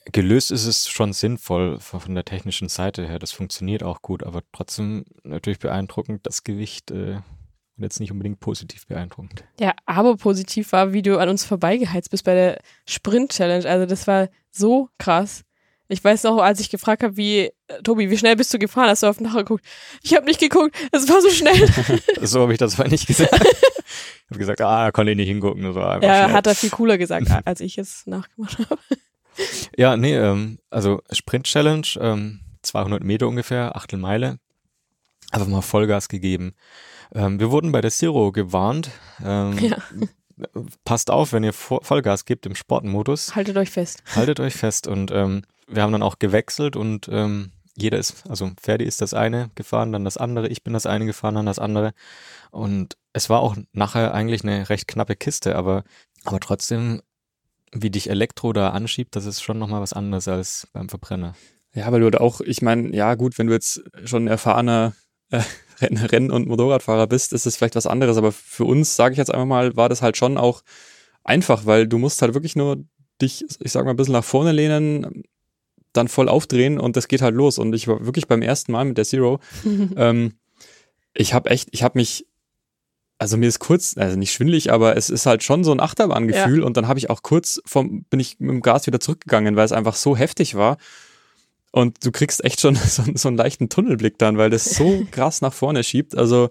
[0.05, 3.19] gelöst ist es schon sinnvoll von der technischen Seite her.
[3.19, 7.19] Das funktioniert auch gut, aber trotzdem natürlich beeindruckend das Gewicht äh,
[7.77, 9.43] jetzt nicht unbedingt positiv beeindruckend.
[9.59, 13.67] Ja, aber positiv war, wie du an uns vorbeigeheizt bist bei der Sprint-Challenge.
[13.67, 15.43] Also das war so krass.
[15.87, 18.87] Ich weiß noch, als ich gefragt habe, wie, äh, Tobi, wie schnell bist du gefahren?
[18.87, 19.65] Hast du auf den Nachher geguckt?
[20.01, 21.67] Ich habe nicht geguckt, es war so schnell.
[22.21, 23.33] so habe ich das zwar nicht gesagt.
[23.33, 25.63] ich habe gesagt, ah, konnte ich nicht hingucken.
[25.63, 26.33] Das war ja, schnell.
[26.33, 28.79] hat er viel cooler gesagt, als ich es nachgemacht habe.
[29.77, 34.39] Ja, nee, ähm, also Sprint Challenge, ähm, 200 Meter ungefähr, Achtelmeile.
[35.31, 36.53] Einfach mal Vollgas gegeben.
[37.13, 38.91] Ähm, wir wurden bei der Zero gewarnt.
[39.23, 39.77] Ähm, ja.
[40.83, 43.35] Passt auf, wenn ihr Vollgas gebt im Sportmodus.
[43.35, 44.03] Haltet euch fest.
[44.15, 44.87] Haltet euch fest.
[44.87, 49.13] Und ähm, wir haben dann auch gewechselt und ähm, jeder ist, also Ferdi ist das
[49.13, 51.93] eine gefahren, dann das andere, ich bin das eine gefahren, dann das andere.
[52.51, 55.83] Und es war auch nachher eigentlich eine recht knappe Kiste, aber,
[56.25, 57.01] aber trotzdem
[57.73, 61.35] wie dich Elektro da anschiebt, das ist schon nochmal was anderes als beim Verbrenner.
[61.73, 64.93] Ja, weil du auch, ich meine, ja gut, wenn du jetzt schon erfahrener
[65.29, 65.41] äh,
[65.81, 68.17] Renn- und Motorradfahrer bist, ist das vielleicht was anderes.
[68.17, 70.63] Aber für uns, sage ich jetzt einfach mal, war das halt schon auch
[71.23, 72.83] einfach, weil du musst halt wirklich nur
[73.21, 75.23] dich, ich sag mal, ein bisschen nach vorne lehnen,
[75.93, 77.57] dann voll aufdrehen und das geht halt los.
[77.57, 79.39] Und ich war wirklich beim ersten Mal mit der Zero.
[79.95, 80.33] ähm,
[81.13, 82.27] ich habe echt, ich habe mich
[83.21, 86.61] also mir ist kurz, also nicht schwindlig, aber es ist halt schon so ein Achterbahngefühl
[86.61, 86.65] ja.
[86.65, 89.63] und dann habe ich auch kurz vom, bin ich mit dem Gas wieder zurückgegangen, weil
[89.63, 90.77] es einfach so heftig war.
[91.69, 95.41] Und du kriegst echt schon so, so einen leichten Tunnelblick dann, weil das so krass
[95.41, 96.17] nach vorne schiebt.
[96.17, 96.49] Also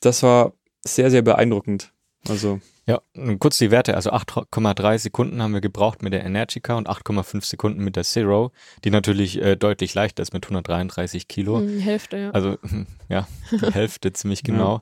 [0.00, 0.54] das war
[0.86, 1.92] sehr, sehr beeindruckend.
[2.26, 2.60] Also.
[2.86, 3.00] Ja,
[3.38, 3.94] kurz die Werte.
[3.94, 8.52] Also 8,3 Sekunden haben wir gebraucht mit der Energica und 8,5 Sekunden mit der Zero,
[8.84, 11.60] die natürlich äh, deutlich leichter ist mit 133 Kilo.
[11.60, 12.30] Die hm, Hälfte, ja.
[12.30, 12.56] Also,
[13.10, 14.76] ja, die Hälfte ziemlich genau.
[14.76, 14.80] Ja.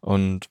[0.00, 0.48] Und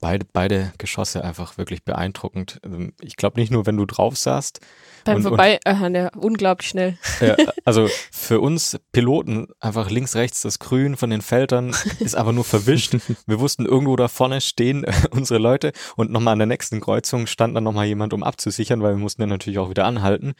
[0.00, 2.58] beide, beide Geschosse einfach wirklich beeindruckend.
[2.62, 4.60] Also, ich glaube nicht nur, wenn du drauf saßt.
[5.04, 6.98] Beim und, Vorbei, und, äh, ja, unglaublich schnell.
[7.20, 12.32] Ja, also für uns Piloten einfach links, rechts das Grün von den Feldern ist aber
[12.32, 12.96] nur verwischt.
[13.26, 17.56] Wir wussten, irgendwo da vorne stehen unsere Leute und nochmal an der nächsten Kreuzung stand
[17.56, 20.34] dann nochmal jemand, um abzusichern, weil wir mussten dann natürlich auch wieder anhalten.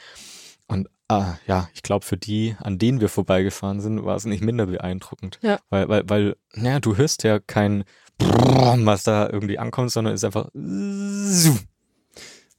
[0.66, 4.42] Und ah, ja, ich glaube, für die, an denen wir vorbeigefahren sind, war es nicht
[4.42, 5.40] minder beeindruckend.
[5.42, 5.58] Ja.
[5.68, 7.84] Weil, weil, weil, naja, du hörst ja kein
[8.20, 10.48] was da irgendwie ankommt, sondern ist einfach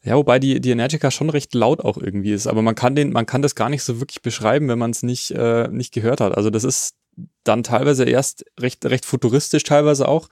[0.04, 3.12] Ja, wobei die, die Energica schon recht laut auch irgendwie ist, aber man kann den,
[3.12, 6.22] man kann das gar nicht so wirklich beschreiben, wenn man es nicht, äh, nicht gehört
[6.22, 6.36] hat.
[6.36, 6.96] Also das ist
[7.44, 10.28] dann teilweise erst recht, recht futuristisch teilweise auch.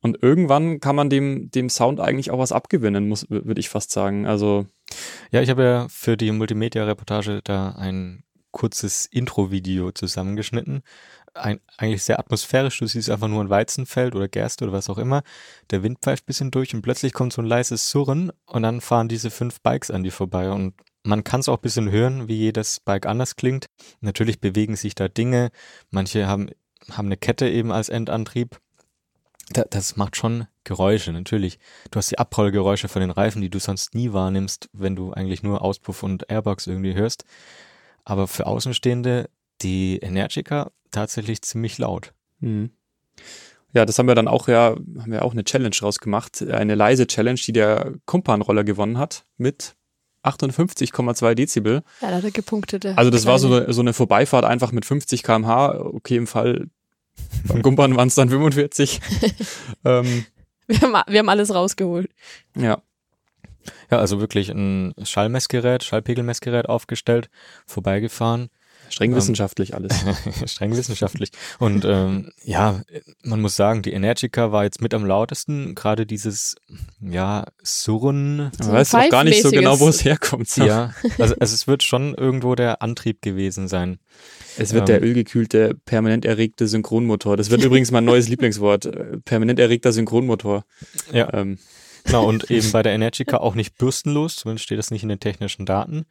[0.00, 3.90] Und irgendwann kann man dem, dem Sound eigentlich auch was abgewinnen, muss, würde ich fast
[3.90, 4.26] sagen.
[4.26, 4.66] Also.
[5.30, 10.82] Ja, ich habe ja für die Multimedia-Reportage da ein kurzes Intro-Video zusammengeschnitten.
[11.34, 12.78] Ein, eigentlich sehr atmosphärisch.
[12.78, 15.22] Du siehst einfach nur ein Weizenfeld oder Gerste oder was auch immer.
[15.70, 19.08] Der Wind pfeift bisschen durch und plötzlich kommt so ein leises Surren und dann fahren
[19.08, 22.80] diese fünf Bikes an dir vorbei und man kann es auch bisschen hören, wie jedes
[22.80, 23.66] Bike anders klingt.
[24.00, 25.50] Natürlich bewegen sich da Dinge.
[25.90, 26.50] Manche haben,
[26.90, 28.58] haben eine Kette eben als Endantrieb.
[29.50, 31.58] Da, das macht schon Geräusche, natürlich.
[31.90, 35.42] Du hast die Abrollgeräusche von den Reifen, die du sonst nie wahrnimmst, wenn du eigentlich
[35.42, 37.24] nur Auspuff und Airbox irgendwie hörst.
[38.04, 39.30] Aber für Außenstehende,
[39.62, 42.12] die Energica tatsächlich ziemlich laut.
[42.40, 42.70] Mhm.
[43.72, 46.42] Ja, das haben wir dann auch ja, haben wir auch eine Challenge rausgemacht.
[46.42, 49.76] Eine leise Challenge, die der Kumpan-Roller gewonnen hat mit
[50.24, 51.82] 58,2 Dezibel.
[52.00, 52.84] Ja, da hat er gepunktet.
[52.86, 53.66] Also das war Kleine.
[53.66, 55.78] so, so eine Vorbeifahrt einfach mit 50 km/h.
[55.80, 56.68] Okay, im Fall
[57.46, 59.00] beim Kumpan waren es dann 45.
[59.84, 60.26] ähm,
[60.66, 62.10] Wir haben, wir haben alles rausgeholt.
[62.56, 62.82] ja,
[63.90, 67.30] Ja, also wirklich ein Schallmessgerät, Schallpegelmessgerät aufgestellt,
[67.66, 68.50] vorbeigefahren.
[68.90, 69.94] Streng Ähm, wissenschaftlich alles.
[70.46, 71.30] Streng wissenschaftlich.
[71.58, 72.82] Und ähm, ja,
[73.22, 75.74] man muss sagen, die Energica war jetzt mit am lautesten.
[75.74, 76.56] Gerade dieses,
[77.00, 78.50] ja, Surren.
[78.58, 80.54] Man weiß auch gar nicht so genau, wo es herkommt.
[80.56, 83.98] Ja, also, also es wird schon irgendwo der Antrieb gewesen sein.
[84.58, 84.86] Es wird Ähm.
[84.86, 87.36] der ölgekühlte, permanent erregte Synchronmotor.
[87.36, 88.86] Das wird übrigens mein neues Lieblingswort.
[88.86, 90.64] äh, Permanent erregter Synchronmotor.
[91.12, 91.32] Ja.
[91.32, 91.58] Ähm,
[92.04, 95.20] Genau, und eben bei der Energica auch nicht bürstenlos, zumindest steht das nicht in den
[95.20, 96.06] technischen Daten.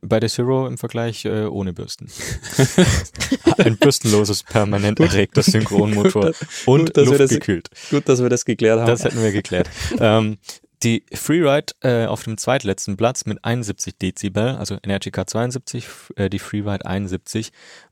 [0.00, 2.08] Bei der Zero im Vergleich äh, ohne Bürsten.
[3.58, 7.70] Ein bürstenloses, permanent erregter Synchronmotor Gut, und gut, wir das- luftgekühlt.
[7.90, 8.86] gut, dass wir das geklärt haben.
[8.86, 9.68] Das hätten wir geklärt.
[10.00, 10.38] ähm,
[10.82, 16.30] die Freeride äh, auf dem zweitletzten Platz mit 71 Dezibel, also Energica 72, f- äh,
[16.30, 17.50] die Freeride 71.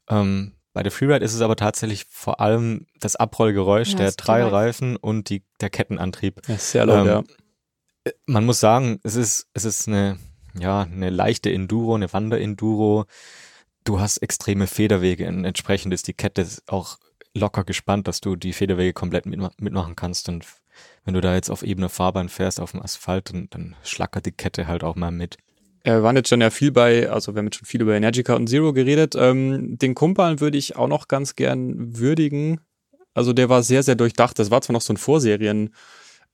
[0.08, 4.52] Ähm, bei der Freeride ist es aber tatsächlich vor allem das Abrollgeräusch Ja, der.
[4.52, 6.40] Reifen und die, der Kettenantrieb.
[6.46, 7.06] ja, sehr laut, Ähm,
[8.06, 8.12] ja.
[8.26, 10.20] Man muss sagen, es ist, es ist eine,
[10.56, 13.06] ja, eine leichte Enduro, eine Wander-Enduro.
[13.82, 16.98] Du hast extreme Federwege und entsprechend ist die Kette auch
[17.34, 20.28] locker gespannt, dass du die Federwege komplett mitma mitmachen kannst.
[20.28, 20.46] Und
[21.04, 24.30] wenn du da jetzt auf ebener Fahrbahn fährst, auf dem Asphalt, dann, dann schlackert die
[24.30, 25.38] Kette halt auch mal mit.
[25.88, 27.94] Ja, wir waren jetzt schon ja viel bei, also wir haben jetzt schon viel über
[27.94, 29.14] Energica und Zero geredet.
[29.16, 32.60] Ähm, den Kumpan würde ich auch noch ganz gern würdigen.
[33.14, 34.38] Also der war sehr, sehr durchdacht.
[34.38, 35.74] Das war zwar noch so ein Vorserien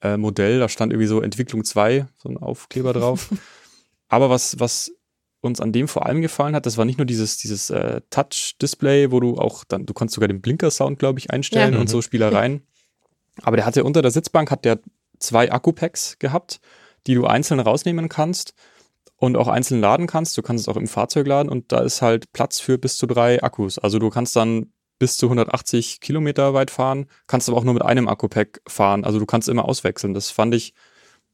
[0.01, 3.31] äh, da stand irgendwie so Entwicklung 2, so ein Aufkleber drauf.
[4.09, 4.91] Aber was, was
[5.41, 9.13] uns an dem vor allem gefallen hat, das war nicht nur dieses, dieses äh, Touch-Display,
[9.13, 11.81] wo du auch dann, du konntest sogar den Blinker-Sound, glaube ich, einstellen Ja.
[11.81, 12.63] und so Spielereien.
[13.43, 14.81] Aber der hatte unter der Sitzbank hat der
[15.21, 16.61] zwei Akku-Packs gehabt,
[17.07, 18.55] die du einzeln rausnehmen kannst
[19.25, 20.37] und auch einzeln laden kannst.
[20.37, 23.07] Du kannst es auch im Fahrzeug laden und da ist halt Platz für bis zu
[23.07, 23.79] drei Akkus.
[23.79, 27.83] Also du kannst dann bis zu 180 Kilometer weit fahren, kannst aber auch nur mit
[27.83, 29.05] einem Akku-Pack fahren.
[29.05, 30.15] Also du kannst immer auswechseln.
[30.15, 30.75] Das fand ich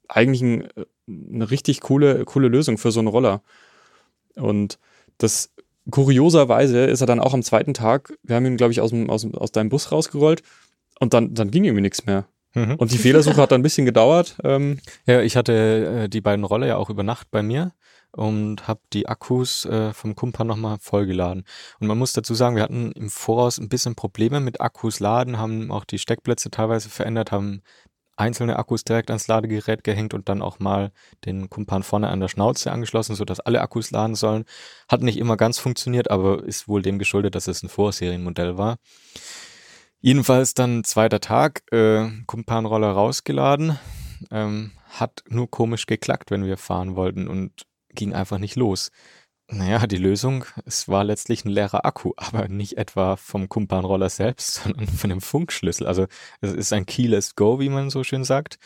[0.09, 0.69] eigentlich ein,
[1.09, 3.43] eine richtig coole, coole Lösung für so einen Roller.
[4.35, 4.79] Und
[5.19, 5.53] das
[5.91, 9.11] kurioserweise ist er dann auch am zweiten Tag, wir haben ihn, glaube ich, aus, dem,
[9.11, 10.43] aus, aus deinem Bus rausgerollt
[11.01, 12.27] und dann, dann ging irgendwie nichts mehr.
[12.55, 12.75] Mhm.
[12.77, 14.37] Und die Fehlersuche hat dann ein bisschen gedauert.
[14.45, 17.73] Ähm, Ja, ich hatte äh, die beiden Roller ja auch über Nacht bei mir
[18.13, 21.45] und habe die Akkus äh, vom Kumpan nochmal vollgeladen.
[21.79, 25.39] Und man muss dazu sagen, wir hatten im Voraus ein bisschen Probleme mit Akkus laden,
[25.39, 27.63] haben auch die Steckplätze teilweise verändert, haben
[28.17, 30.93] einzelne Akkus direkt ans Ladegerät gehängt und dann auch mal
[31.25, 34.45] den Kumpan vorne an der Schnauze angeschlossen, sodass alle Akkus laden sollen.
[34.89, 38.77] Hat nicht immer ganz funktioniert, aber ist wohl dem geschuldet, dass es ein Vorserienmodell war.
[40.01, 43.79] Jedenfalls dann zweiter Tag, äh, Kumpan-Roller rausgeladen,
[44.31, 48.91] ähm, hat nur komisch geklackt, wenn wir fahren wollten und ging einfach nicht los.
[49.53, 54.55] Naja, die Lösung, es war letztlich ein leerer Akku, aber nicht etwa vom Kumpan-Roller selbst,
[54.65, 55.87] sondern von dem Funkschlüssel.
[55.87, 56.07] Also
[56.41, 58.59] es ist ein Keyless Go, wie man so schön sagt.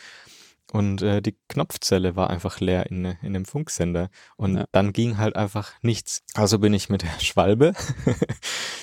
[0.71, 4.09] Und äh, die Knopfzelle war einfach leer in, in dem Funksender.
[4.35, 4.65] Und Ja.
[4.71, 6.23] dann ging halt einfach nichts.
[6.33, 7.73] Also bin ich mit der Schwalbe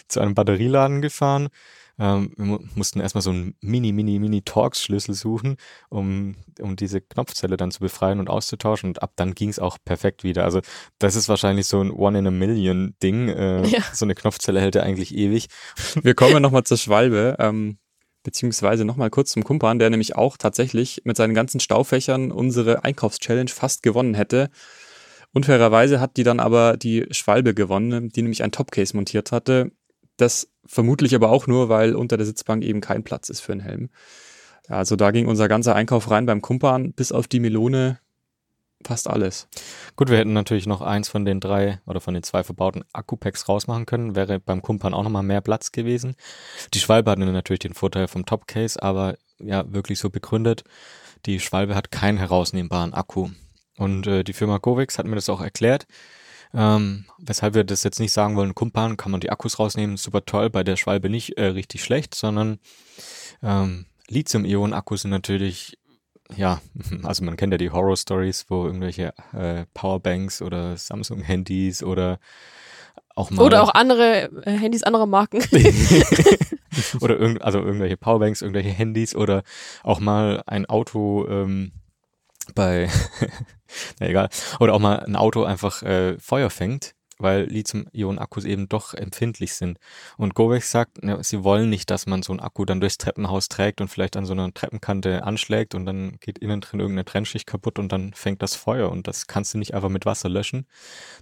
[0.09, 1.49] zu einem Batterieladen gefahren.
[2.03, 5.57] Ähm, wir mu mussten erstmal so einen mini, mini, mini Torx-Schlüssel suchen,
[5.89, 8.89] um, um diese Knopfzelle dann zu befreien und auszutauschen.
[8.91, 10.43] Und ab dann ging es auch perfekt wieder.
[10.43, 10.61] Also
[10.99, 13.29] das ist wahrscheinlich so ein One-in-a-Million-Ding.
[13.29, 13.83] Äh, Ja.
[13.93, 15.47] So eine Knopfzelle hält ja eigentlich ewig.
[16.03, 17.79] Wir kommen nochmal zur Schwalbe, ähm,
[18.25, 23.51] beziehungsweise nochmal kurz zum Kumpan, der nämlich auch tatsächlich mit seinen ganzen Staufächern unsere Einkaufschallenge
[23.51, 24.51] fast gewonnen hätte.
[25.33, 29.71] Unfairerweise hat die dann aber die Schwalbe gewonnen, die nämlich ein Topcase montiert hatte.
[30.17, 33.61] Das vermutlich aber auch nur, weil unter der Sitzbank eben kein Platz ist für einen
[33.61, 33.91] Helm.
[34.69, 37.99] Also da ging unser ganzer Einkauf rein beim Kumpan, bis auf die Melone
[38.85, 39.49] fast alles.
[39.97, 43.49] Gut, wir hätten natürlich noch eins von den drei oder von den zwei verbauten Akku-Packs
[43.49, 44.17] rausmachen können.
[44.17, 46.17] Wäre beim Kumpan auch nochmal mehr Platz gewesen.
[46.73, 50.65] Die Schwalbe hatte natürlich den Vorteil vom Top-Case, aber ja, wirklich so begründet.
[51.27, 53.29] Die Schwalbe hat keinen herausnehmbaren Akku.
[53.77, 55.87] Und äh, die Firma Govix hat mir das auch erklärt.
[56.55, 60.25] Ähm, weshalb wir das jetzt nicht sagen wollen, Kumpan kann man die Akkus rausnehmen, super
[60.25, 62.59] toll, bei der Schwalbe nicht äh, richtig schlecht, sondern
[63.43, 65.79] ähm, Lithium-Ionen-Akkus sind natürlich,
[66.37, 66.61] ja,
[67.03, 72.19] also man kennt ja die Horror-Stories, wo irgendwelche äh, Powerbanks oder Samsung-Handys oder
[73.15, 73.45] auch mal.
[73.45, 75.43] Oder auch andere äh, Handys anderer Marken.
[77.01, 79.43] oder irgend, also irgendwelche Powerbanks, irgendwelche Handys oder
[79.83, 81.73] auch mal ein Auto ähm,
[82.55, 82.89] bei,
[84.01, 84.29] na egal,
[84.61, 89.79] oder auch mal ein Auto einfach äh, Feuer fängt, weil Lithium-Ionen-Akkus eben doch empfindlich sind.
[90.17, 93.49] Und Govex sagt, ja, sie wollen nicht, dass man so einen Akku dann durchs Treppenhaus
[93.49, 97.47] trägt und vielleicht an so einer Treppenkante anschlägt und dann geht innen drin irgendeine Trennschicht
[97.47, 100.67] kaputt und dann fängt das Feuer und das kannst du nicht einfach mit Wasser löschen.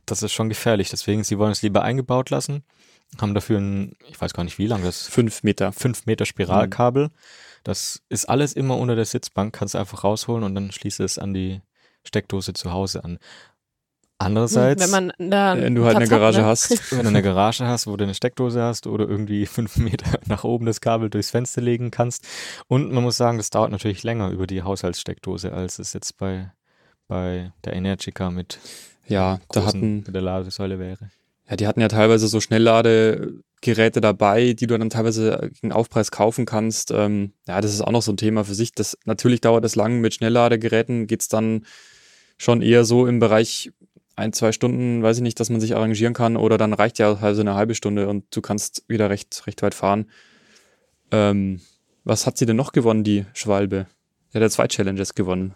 [0.06, 0.90] Das ist schon gefährlich.
[0.90, 2.64] Deswegen, sie wollen es lieber eingebaut lassen,
[3.20, 5.72] haben dafür ein, ich weiß gar nicht wie lang das, Fünf Meter.
[5.72, 7.08] fünf Meter Spiralkabel.
[7.08, 7.12] Mhm.
[7.64, 11.18] Das ist alles immer unter der Sitzbank, kannst du einfach rausholen und dann schließt es
[11.18, 11.60] an die
[12.04, 13.18] Steckdose zu Hause an.
[14.22, 16.50] Andererseits, wenn man da Wenn du halt eine Garage hat, ne?
[16.50, 16.92] hast.
[16.92, 20.44] wenn du eine Garage hast, wo du eine Steckdose hast oder irgendwie fünf Meter nach
[20.44, 22.26] oben das Kabel durchs Fenster legen kannst.
[22.68, 26.52] Und man muss sagen, das dauert natürlich länger über die Haushaltssteckdose, als es jetzt bei,
[27.08, 28.58] bei der Energica mit,
[29.06, 31.10] Ja, da großen, hatten, mit der Ladesäule wäre.
[31.50, 36.46] Ja, die hatten ja teilweise so Schnellladegeräte dabei, die du dann teilweise gegen Aufpreis kaufen
[36.46, 36.92] kannst.
[36.92, 38.72] Ähm, ja, das ist auch noch so ein Thema für sich.
[38.72, 40.00] Das, natürlich dauert es lang.
[40.00, 41.66] Mit Schnellladegeräten geht's dann
[42.38, 43.72] schon eher so im Bereich
[44.14, 47.14] ein, zwei Stunden, weiß ich nicht, dass man sich arrangieren kann oder dann reicht ja
[47.14, 50.06] also eine halbe Stunde und du kannst wieder recht, recht weit fahren.
[51.10, 51.60] Ähm,
[52.04, 53.86] was hat sie denn noch gewonnen, die Schwalbe?
[54.32, 55.54] Ja, der zwei Challenges gewonnen.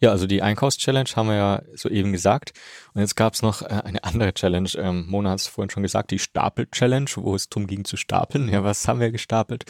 [0.00, 2.52] Ja, also die Einkaufschallenge haben wir ja soeben gesagt.
[2.94, 4.70] Und jetzt gab's noch äh, eine andere Challenge.
[4.76, 8.48] Ähm, Mona hat es vorhin schon gesagt, die Stapel-Challenge, wo es darum ging zu stapeln.
[8.48, 9.64] Ja, was haben wir gestapelt?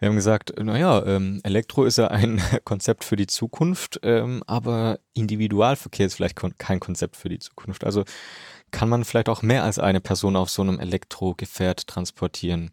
[0.00, 4.98] Wir haben gesagt, naja, ähm, Elektro ist ja ein Konzept für die Zukunft, ähm, aber
[5.14, 7.84] Individualverkehr ist vielleicht kon kein Konzept für die Zukunft.
[7.84, 8.04] Also
[8.72, 12.70] kann man vielleicht auch mehr als eine Person auf so einem Elektrogefährt transportieren.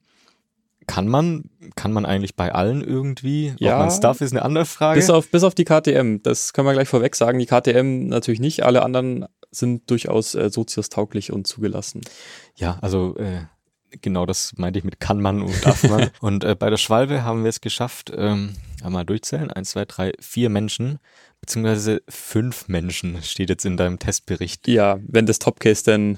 [0.87, 3.53] Kann man, kann man eigentlich bei allen irgendwie?
[3.59, 3.73] Ja.
[3.73, 4.99] Ob man es darf, ist eine andere Frage.
[4.99, 7.39] Bis auf, bis auf die KTM, das können wir gleich vorweg sagen.
[7.39, 12.01] Die KTM natürlich nicht, alle anderen sind durchaus äh, soziustauglich und zugelassen.
[12.55, 13.41] Ja, also äh,
[14.01, 16.09] genau das meinte ich mit kann man und darf man.
[16.21, 20.13] und äh, bei der Schwalbe haben wir es geschafft, ähm, einmal durchzählen, eins, zwei, drei,
[20.19, 20.99] vier Menschen,
[21.41, 24.67] beziehungsweise fünf Menschen, steht jetzt in deinem Testbericht.
[24.67, 26.17] Ja, wenn das Topcase denn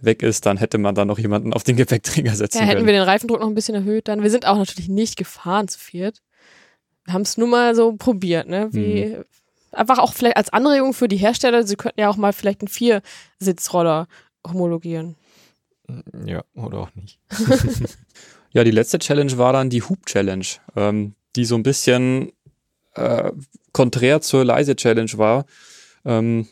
[0.00, 2.86] weg ist, dann hätte man da noch jemanden auf den Gepäckträger setzen Ja, hätten können.
[2.86, 4.22] wir den Reifendruck noch ein bisschen erhöht dann.
[4.22, 6.22] Wir sind auch natürlich nicht gefahren zu viert.
[7.04, 8.68] Wir haben es nur mal so probiert, ne?
[8.72, 9.24] Wie Mhm.
[9.72, 12.68] einfach auch vielleicht als Anregung für die Hersteller, sie könnten ja auch mal vielleicht einen
[12.68, 14.06] Viersitzroller
[14.46, 15.16] homologieren.
[16.26, 17.18] Ja, oder auch nicht.
[18.52, 22.32] Ja, die letzte Challenge war dann die Hoop Challenge, ähm, die so ein bisschen
[22.94, 23.30] äh,
[23.72, 25.44] konträr zur leise Challenge war.
[26.06, 26.48] Ähm,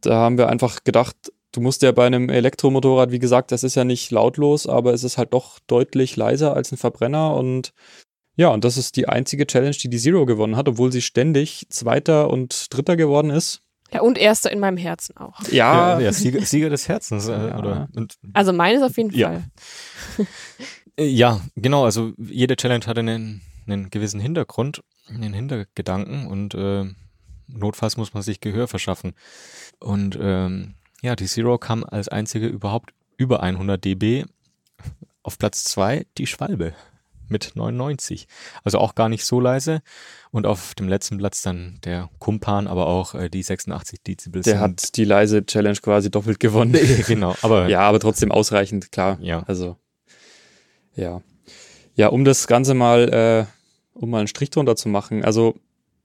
[0.00, 1.14] da haben wir einfach gedacht,
[1.56, 5.02] du musst ja bei einem Elektromotorrad, wie gesagt, das ist ja nicht lautlos, aber es
[5.04, 7.72] ist halt doch deutlich leiser als ein Verbrenner und
[8.38, 11.66] ja, und das ist die einzige Challenge, die die Zero gewonnen hat, obwohl sie ständig
[11.70, 13.62] Zweiter und Dritter geworden ist.
[13.92, 15.40] Ja, und erster in meinem Herzen auch.
[15.50, 17.28] Ja, ja, ja Sieger, Sieger des Herzens.
[17.28, 17.58] Äh, Ja.
[17.58, 19.28] oder, und, Also meines auf jeden Ja.
[19.28, 19.44] Fall.
[20.98, 26.84] äh, ja, genau, also jede Challenge hatte einen, einen gewissen Hintergrund, einen Hintergedanken und äh,
[27.46, 29.14] notfalls muss man sich Gehör verschaffen.
[29.80, 30.74] Und ähm,
[31.06, 34.24] ja, die Zero kam als einzige überhaupt über 100 dB.
[35.22, 36.74] Auf Platz zwei die Schwalbe
[37.28, 38.26] mit 99.
[38.64, 39.82] Also auch gar nicht so leise.
[40.32, 44.42] Und auf dem letzten Platz dann der Kumpan, aber auch äh, die 86 Dezibel.
[44.42, 46.72] der hat die leise Challenge quasi doppelt gewonnen.
[47.06, 49.18] genau, aber Ja, aber trotzdem ausreichend, klar.
[49.20, 49.44] Ja.
[49.46, 49.76] Also,
[50.96, 51.22] ja.
[51.94, 55.54] Ja, um das Ganze mal, äh, um mal einen Strich drunter zu machen, also,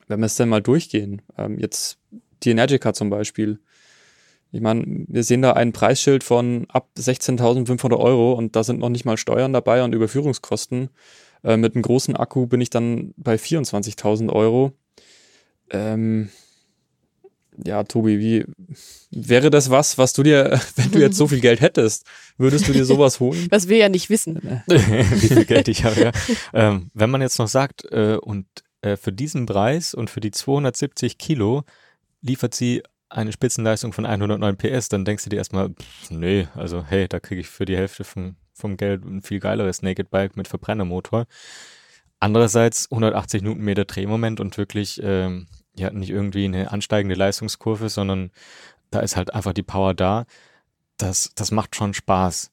[0.07, 1.97] wenn wir es denn mal durchgehen, ähm, jetzt
[2.43, 3.59] die Energica zum Beispiel.
[4.51, 8.89] Ich meine, wir sehen da ein Preisschild von ab 16.500 Euro und da sind noch
[8.89, 10.89] nicht mal Steuern dabei und Überführungskosten.
[11.43, 14.73] Äh, mit einem großen Akku bin ich dann bei 24.000 Euro.
[15.69, 16.29] Ähm,
[17.63, 18.45] ja, Tobi, wie
[19.11, 22.05] wäre das was, was du dir, wenn du jetzt so viel Geld hättest,
[22.37, 23.47] würdest du dir sowas holen?
[23.49, 24.41] Was wir ja nicht wissen.
[24.67, 26.01] wie viel Geld ich habe.
[26.01, 26.11] Ja.
[26.53, 28.45] Ähm, wenn man jetzt noch sagt, äh, und
[28.81, 31.63] äh, für diesen Preis und für die 270 Kilo
[32.21, 36.83] liefert sie eine Spitzenleistung von 109 PS, dann denkst du dir erstmal, pff, nee, also
[36.83, 40.37] hey, da kriege ich für die Hälfte vom, vom Geld ein viel geileres Naked Bike
[40.37, 41.25] mit Verbrennermotor.
[42.19, 48.31] Andererseits 180 Newtonmeter Drehmoment und wirklich ähm, ja nicht irgendwie eine ansteigende Leistungskurve, sondern
[48.91, 50.25] da ist halt einfach die Power da.
[50.97, 52.51] Das, das macht schon Spaß.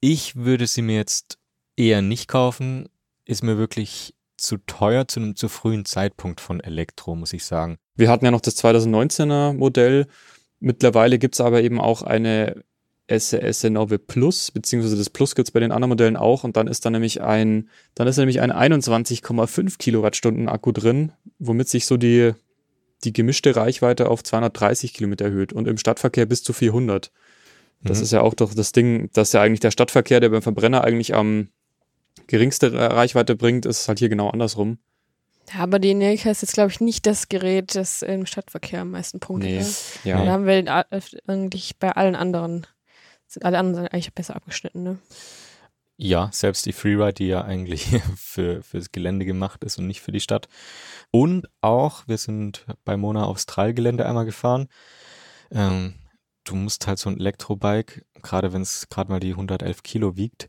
[0.00, 1.38] Ich würde sie mir jetzt
[1.76, 2.88] eher nicht kaufen,
[3.24, 7.78] ist mir wirklich zu teuer zu einem zu frühen Zeitpunkt von Elektro, muss ich sagen.
[7.94, 10.06] Wir hatten ja noch das 2019er Modell.
[10.60, 12.62] Mittlerweile gibt es aber eben auch eine
[13.08, 16.44] SES Nove Plus, beziehungsweise das Plus gibt es bei den anderen Modellen auch.
[16.44, 21.68] Und dann ist da nämlich ein, dann ist nämlich ein 21,5 Kilowattstunden Akku drin, womit
[21.68, 22.32] sich so die,
[23.04, 27.10] die gemischte Reichweite auf 230 Kilometer erhöht und im Stadtverkehr bis zu 400.
[27.82, 28.04] Das mhm.
[28.04, 31.14] ist ja auch doch das Ding, dass ja eigentlich der Stadtverkehr, der beim Verbrenner eigentlich
[31.14, 31.48] am
[32.26, 34.78] geringste Reichweite bringt, ist halt hier genau andersrum.
[35.52, 38.92] Ja, aber die Nelka ist jetzt, glaube ich, nicht das Gerät, das im Stadtverkehr am
[38.92, 39.64] meisten Punkte nee,
[40.04, 40.24] Ja.
[40.24, 40.86] Da haben wir
[41.26, 42.66] eigentlich bei allen anderen,
[43.26, 44.98] sind alle anderen eigentlich besser abgeschnitten, ne?
[45.98, 50.12] Ja, selbst die Freeride, die ja eigentlich für fürs Gelände gemacht ist und nicht für
[50.12, 50.48] die Stadt.
[51.10, 54.68] Und auch, wir sind bei Mona aufs Trailgelände einmal gefahren.
[55.50, 55.94] Ähm,
[56.44, 60.48] du musst halt so ein Elektrobike, gerade wenn es gerade mal die 111 Kilo wiegt,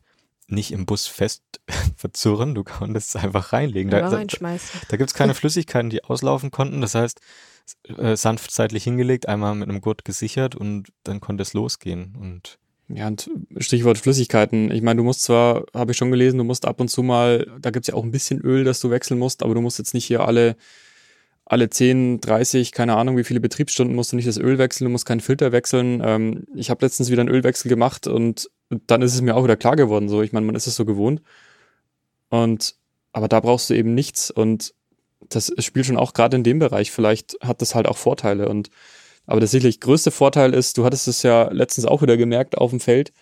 [0.54, 1.42] nicht im Bus fest
[1.96, 3.90] verzurren, du konntest es einfach reinlegen.
[3.90, 6.80] Da, da, da, gibt es keine Flüssigkeiten, die auslaufen konnten.
[6.80, 7.20] Das heißt,
[7.98, 12.16] äh, sanft seitlich hingelegt, einmal mit einem Gurt gesichert und dann konnte es losgehen.
[12.20, 14.70] Und ja, und Stichwort Flüssigkeiten.
[14.70, 17.50] Ich meine, du musst zwar, habe ich schon gelesen, du musst ab und zu mal,
[17.60, 19.78] da gibt es ja auch ein bisschen Öl, das du wechseln musst, aber du musst
[19.78, 20.56] jetzt nicht hier alle
[21.46, 24.90] alle 10, 30, keine Ahnung, wie viele Betriebsstunden musst du nicht das Öl wechseln, du
[24.90, 26.02] musst keinen Filter wechseln.
[26.04, 29.56] Ähm, ich habe letztens wieder einen Ölwechsel gemacht und dann ist es mir auch wieder
[29.56, 30.08] klar geworden.
[30.08, 31.22] So, ich meine, man ist es so gewohnt.
[32.28, 32.76] Und
[33.12, 34.74] aber da brauchst du eben nichts und
[35.28, 36.90] das spielt schon auch gerade in dem Bereich.
[36.90, 38.70] Vielleicht hat das halt auch Vorteile und
[39.26, 42.70] aber der sicherlich größte Vorteil ist, du hattest es ja letztens auch wieder gemerkt auf
[42.70, 43.12] dem Feld.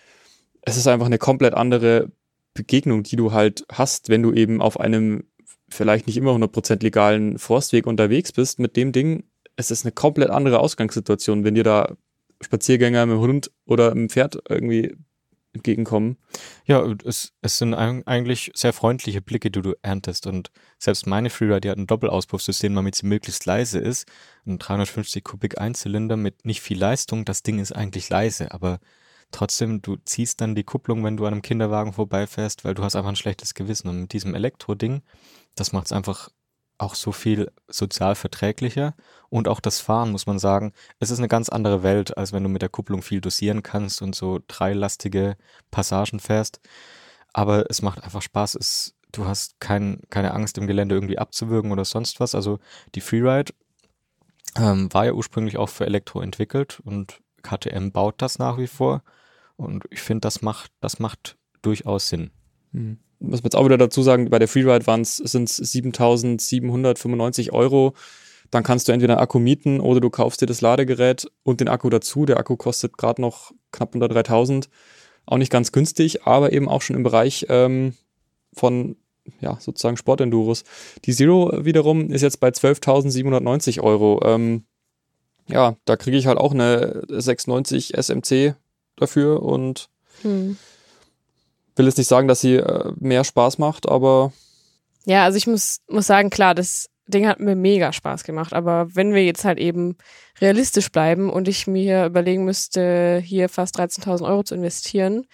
[0.61, 2.11] Es ist einfach eine komplett andere
[2.53, 5.23] Begegnung, die du halt hast, wenn du eben auf einem
[5.69, 9.23] vielleicht nicht immer 100% legalen Forstweg unterwegs bist, mit dem Ding,
[9.55, 11.95] es ist eine komplett andere Ausgangssituation, wenn dir da
[12.41, 14.95] Spaziergänger mit dem Hund oder mit dem Pferd irgendwie
[15.53, 16.17] entgegenkommen.
[16.65, 20.27] Ja, es, es sind eigentlich sehr freundliche Blicke, die du erntest.
[20.27, 24.07] Und selbst meine Freeride, die hat ein Doppelauspuffsystem, damit sie möglichst leise ist.
[24.45, 27.25] Ein 350 Kubik Einzylinder mit nicht viel Leistung.
[27.25, 28.79] Das Ding ist eigentlich leise, aber
[29.31, 32.95] trotzdem, du ziehst dann die Kupplung, wenn du an einem Kinderwagen vorbeifährst, weil du hast
[32.95, 33.87] einfach ein schlechtes Gewissen.
[33.87, 35.01] Und mit diesem Elektro-Ding
[35.55, 36.29] das macht es einfach
[36.77, 38.95] auch so viel sozial verträglicher
[39.29, 40.73] und auch das Fahren, muss man sagen.
[40.99, 44.01] Es ist eine ganz andere Welt, als wenn du mit der Kupplung viel dosieren kannst
[44.01, 45.37] und so dreilastige
[45.71, 46.59] Passagen fährst.
[47.33, 48.55] Aber es macht einfach Spaß.
[48.55, 52.35] Es, du hast kein, keine Angst, im Gelände irgendwie abzuwürgen oder sonst was.
[52.35, 52.59] Also
[52.95, 53.53] die Freeride
[54.55, 59.03] ähm, war ja ursprünglich auch für Elektro entwickelt und KTM baut das nach wie vor.
[59.55, 62.31] Und ich finde, das macht, das macht durchaus Sinn.
[62.71, 67.51] Mhm muss man jetzt auch wieder dazu sagen, bei der Freeride waren es sind 7.795
[67.51, 67.93] Euro.
[68.51, 71.69] Dann kannst du entweder einen Akku mieten oder du kaufst dir das Ladegerät und den
[71.69, 72.25] Akku dazu.
[72.25, 74.67] Der Akku kostet gerade noch knapp unter 3.000.
[75.25, 77.95] Auch nicht ganz günstig, aber eben auch schon im Bereich ähm,
[78.51, 78.97] von
[79.39, 80.65] ja, sozusagen Sportenduros.
[81.05, 84.21] Die Zero wiederum ist jetzt bei 12.790 Euro.
[84.25, 84.65] Ähm,
[85.47, 88.55] ja, da kriege ich halt auch eine 690 SMC
[88.97, 89.89] dafür und
[90.21, 90.57] hm
[91.75, 94.31] will jetzt nicht sagen, dass sie äh, mehr Spaß macht, aber.
[95.05, 98.53] Ja, also ich muss, muss sagen, klar, das Ding hat mir mega Spaß gemacht.
[98.53, 99.97] Aber wenn wir jetzt halt eben
[100.39, 105.25] realistisch bleiben und ich mir überlegen müsste, hier fast 13.000 Euro zu investieren,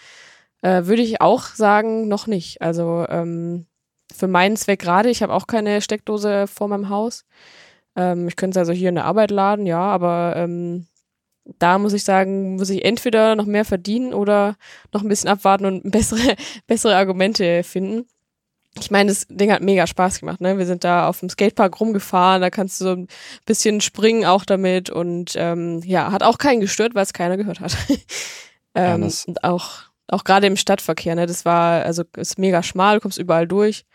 [0.62, 2.62] äh, würde ich auch sagen, noch nicht.
[2.62, 3.68] Also ähm,
[4.12, 7.26] für meinen Zweck gerade, ich habe auch keine Steckdose vor meinem Haus.
[7.96, 10.88] Ähm, ich könnte es also hier in der Arbeit laden, ja, aber ähm,
[11.58, 14.56] da muss ich sagen, muss ich entweder noch mehr verdienen oder
[14.94, 16.36] noch ein bisschen abwarten und bessere,
[16.68, 18.06] bessere Argumente finden.
[18.80, 20.42] Ich meine, das Ding hat mega Spaß gemacht.
[20.42, 20.58] Ne?
[20.58, 23.08] Wir sind da auf dem Skatepark rumgefahren, da kannst du so ein
[23.46, 27.60] bisschen springen auch damit und ähm, ja, hat auch keinen gestört, weil es keiner gehört
[27.60, 27.76] hat.
[28.76, 29.70] ähm, ja, und auch,
[30.08, 31.26] auch gerade im Stadtverkehr, ne?
[31.26, 33.86] das war, also ist mega schmal, du kommst überall durch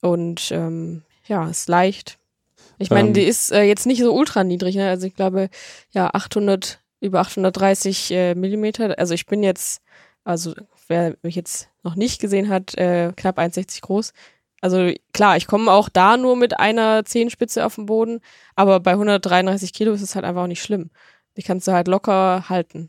[0.00, 2.18] und ähm, ja, ist leicht.
[2.78, 4.88] Ich meine, ähm, die ist äh, jetzt nicht so ultra niedrig, ne?
[4.88, 5.48] also ich glaube,
[5.90, 8.98] ja, 800 über 830 äh, Millimeter.
[8.98, 9.82] Also ich bin jetzt,
[10.24, 10.54] also
[10.88, 14.12] wer mich jetzt noch nicht gesehen hat, äh, knapp 1,60 groß.
[14.60, 18.20] Also klar, ich komme auch da nur mit einer Zehenspitze auf dem Boden,
[18.56, 20.90] aber bei 133 Kilo ist es halt einfach auch nicht schlimm.
[21.36, 22.88] Die kannst du halt locker halten.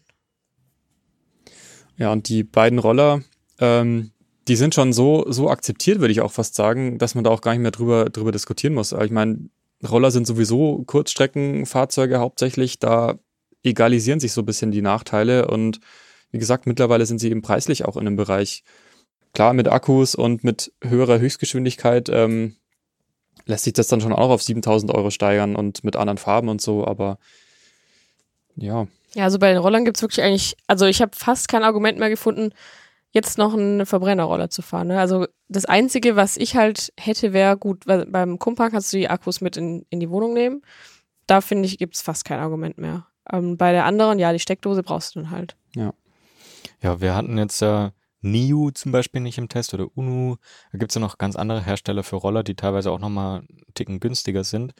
[1.98, 3.22] Ja, und die beiden Roller,
[3.60, 4.12] ähm,
[4.48, 7.42] die sind schon so, so akzeptiert, würde ich auch fast sagen, dass man da auch
[7.42, 8.94] gar nicht mehr drüber, drüber diskutieren muss.
[8.94, 9.50] Aber ich meine,
[9.86, 12.80] Roller sind sowieso Kurzstreckenfahrzeuge hauptsächlich.
[12.80, 13.16] Da
[13.66, 15.80] egalisieren sich so ein bisschen die Nachteile und
[16.32, 18.64] wie gesagt, mittlerweile sind sie eben preislich auch in einem Bereich.
[19.34, 22.56] Klar, mit Akkus und mit höherer Höchstgeschwindigkeit ähm,
[23.46, 26.62] lässt sich das dann schon auch auf 7000 Euro steigern und mit anderen Farben und
[26.62, 27.18] so, aber
[28.56, 28.88] ja.
[29.14, 32.10] Ja, also bei den Rollern gibt's wirklich eigentlich, also ich habe fast kein Argument mehr
[32.10, 32.52] gefunden,
[33.12, 34.90] jetzt noch einen Verbrennerroller zu fahren.
[34.90, 35.00] Ne?
[35.00, 39.10] Also das Einzige, was ich halt hätte, wäre gut, weil beim Kumpa kannst du die
[39.10, 40.64] Akkus mit in, in die Wohnung nehmen.
[41.28, 43.08] Da finde ich, gibt's fast kein Argument mehr.
[43.32, 45.56] Ähm, bei der anderen, ja, die Steckdose brauchst du dann halt.
[45.76, 45.94] Ja.
[46.82, 50.36] Ja, wir hatten jetzt äh, NIU zum Beispiel nicht im Test oder UNU.
[50.72, 54.00] Da gibt's ja noch ganz andere Hersteller für Roller, die teilweise auch nochmal einen Ticken
[54.00, 54.74] günstiger sind.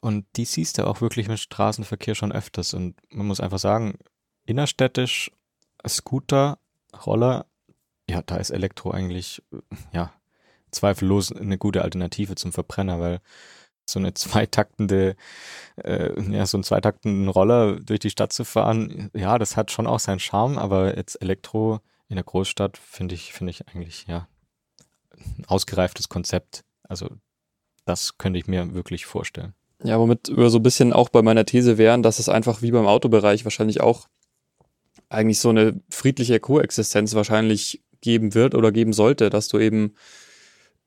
[0.00, 2.74] Und die siehst du auch wirklich im Straßenverkehr schon öfters.
[2.74, 3.98] Und man muss einfach sagen,
[4.46, 5.30] innerstädtisch
[5.86, 6.58] Scooter,
[7.06, 7.46] Roller,
[8.10, 9.42] ja, da ist Elektro eigentlich,
[9.92, 10.12] ja,
[10.72, 13.20] zweifellos eine gute Alternative zum Verbrenner, weil
[13.86, 15.16] so eine zweitaktende,
[15.76, 19.86] äh, ja, so einen zweitaktenden Roller durch die Stadt zu fahren, ja, das hat schon
[19.86, 24.28] auch seinen Charme, aber jetzt Elektro in der Großstadt finde ich, finde ich eigentlich, ja,
[25.38, 26.64] ein ausgereiftes Konzept.
[26.82, 27.08] Also,
[27.84, 29.54] das könnte ich mir wirklich vorstellen.
[29.82, 32.70] Ja, womit wir so ein bisschen auch bei meiner These wären, dass es einfach wie
[32.70, 34.08] beim Autobereich wahrscheinlich auch
[35.08, 39.94] eigentlich so eine friedliche Koexistenz wahrscheinlich geben wird oder geben sollte, dass du eben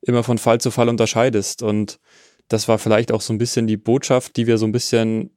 [0.01, 1.61] immer von Fall zu Fall unterscheidest.
[1.61, 1.99] Und
[2.47, 5.31] das war vielleicht auch so ein bisschen die Botschaft, die wir so ein bisschen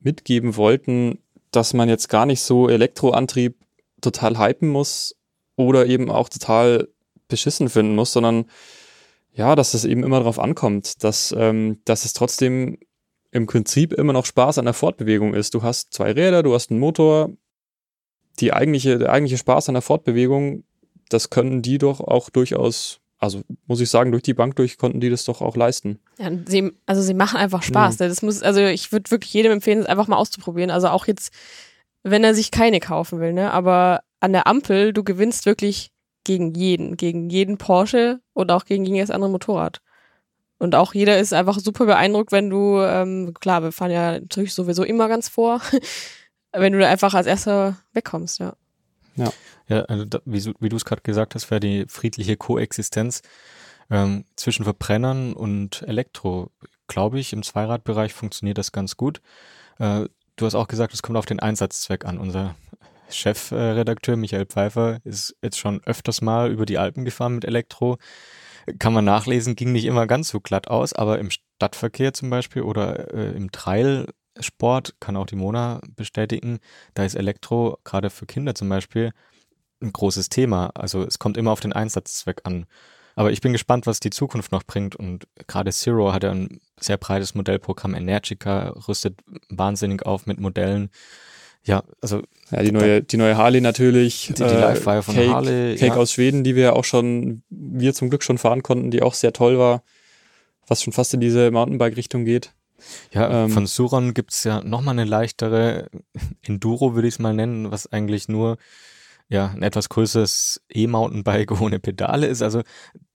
[0.00, 1.18] mitgeben wollten,
[1.50, 3.56] dass man jetzt gar nicht so Elektroantrieb
[4.00, 5.16] total hypen muss
[5.56, 6.88] oder eben auch total
[7.28, 8.46] beschissen finden muss, sondern
[9.32, 12.78] ja, dass es eben immer darauf ankommt, dass, ähm, dass es trotzdem
[13.30, 15.54] im Prinzip immer noch Spaß an der Fortbewegung ist.
[15.54, 17.30] Du hast zwei Räder, du hast einen Motor.
[18.40, 20.64] Die eigentliche, der eigentliche Spaß an der Fortbewegung,
[21.08, 25.00] das können die doch auch durchaus, also muss ich sagen, durch die Bank durch konnten
[25.00, 26.00] die das doch auch leisten.
[26.18, 27.98] Ja, sie, also sie machen einfach Spaß.
[27.98, 28.06] Ja.
[28.06, 28.08] Ne?
[28.08, 30.70] Das muss, also ich würde wirklich jedem empfehlen, es einfach mal auszuprobieren.
[30.70, 31.32] Also auch jetzt,
[32.02, 33.52] wenn er sich keine kaufen will, ne?
[33.52, 35.92] Aber an der Ampel, du gewinnst wirklich
[36.24, 39.82] gegen jeden, gegen jeden Porsche und auch gegen jedes andere Motorrad.
[40.58, 44.54] Und auch jeder ist einfach super beeindruckt, wenn du, ähm, klar, wir fahren ja natürlich
[44.54, 45.60] sowieso immer ganz vor,
[46.52, 48.54] wenn du da einfach als erster wegkommst, ja.
[49.68, 53.22] Ja, also da, wie, wie du es gerade gesagt hast, wäre die friedliche Koexistenz
[53.90, 56.50] ähm, zwischen Verbrennern und Elektro,
[56.86, 59.20] glaube ich, im Zweiradbereich funktioniert das ganz gut.
[59.78, 60.06] Äh,
[60.36, 62.18] du hast auch gesagt, es kommt auf den Einsatzzweck an.
[62.18, 62.54] Unser
[63.10, 67.98] Chefredakteur Michael Pfeiffer ist jetzt schon öfters mal über die Alpen gefahren mit Elektro.
[68.78, 72.62] Kann man nachlesen, ging nicht immer ganz so glatt aus, aber im Stadtverkehr zum Beispiel
[72.62, 73.50] oder äh, im
[74.34, 76.58] Trailsport, kann auch die Mona bestätigen,
[76.94, 79.12] da ist Elektro gerade für Kinder zum Beispiel
[79.82, 80.70] ein großes Thema.
[80.74, 82.66] Also es kommt immer auf den Einsatzzweck an.
[83.16, 84.94] Aber ich bin gespannt, was die Zukunft noch bringt.
[84.94, 87.94] Und gerade Zero hat ja ein sehr breites Modellprogramm.
[87.94, 89.18] Energica rüstet
[89.48, 90.90] wahnsinnig auf mit Modellen.
[91.64, 94.28] Ja, also Ja, die neue, die neue Harley natürlich.
[94.28, 95.96] Die- die Livewire von Cake, Harley, Cake ja.
[95.96, 99.32] aus Schweden, die wir auch schon, wir zum Glück schon fahren konnten, die auch sehr
[99.32, 99.82] toll war,
[100.66, 102.54] was schon fast in diese Mountainbike-Richtung geht.
[103.12, 105.88] Ja, Ähm, von Suron gibt's ja nochmal eine leichtere
[106.42, 108.56] Enduro, würde ich es mal nennen, was eigentlich nur
[109.28, 112.42] ja, ein etwas größeres E-Mountainbike ohne Pedale ist.
[112.42, 112.62] Also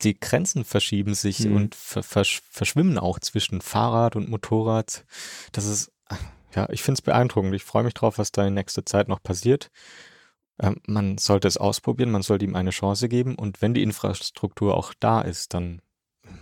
[0.02, 1.56] die Grenzen verschieben sich Mhm.
[1.56, 5.04] und ver versch verschwimmen auch zwischen Fahrrad und Motorrad.
[5.52, 5.92] Das ist,
[6.56, 7.54] ja, ich finde es beeindruckend.
[7.54, 9.72] Ich freue mich drauf, was da in nächster Zeit noch passiert.
[10.58, 14.78] Ähm, man sollte es ausprobieren, man sollte ihm eine Chance geben und wenn die Infrastruktur
[14.78, 15.82] auch da ist, dann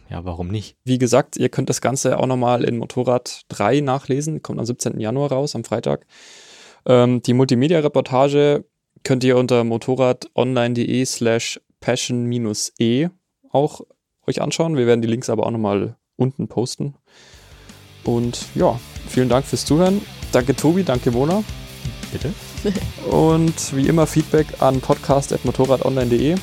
[0.09, 0.77] ja, warum nicht?
[0.83, 4.99] Wie gesagt, ihr könnt das Ganze auch nochmal in Motorrad 3 nachlesen, kommt am 17.
[4.99, 6.05] Januar raus, am Freitag.
[6.85, 8.65] Ähm, die Multimedia-Reportage
[9.03, 13.09] könnt ihr unter motorradonline.de slash passion-e
[13.49, 13.81] auch
[14.27, 14.77] euch anschauen.
[14.77, 16.95] Wir werden die Links aber auch nochmal unten posten.
[18.03, 20.01] Und ja, vielen Dank fürs Zuhören.
[20.31, 21.43] Danke Tobi, danke Mona.
[22.11, 22.33] Bitte?
[23.09, 26.35] Und wie immer Feedback an podcast.motorradonline.de.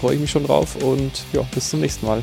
[0.00, 2.22] Freue ich mich schon drauf und ja, bis zum nächsten Mal.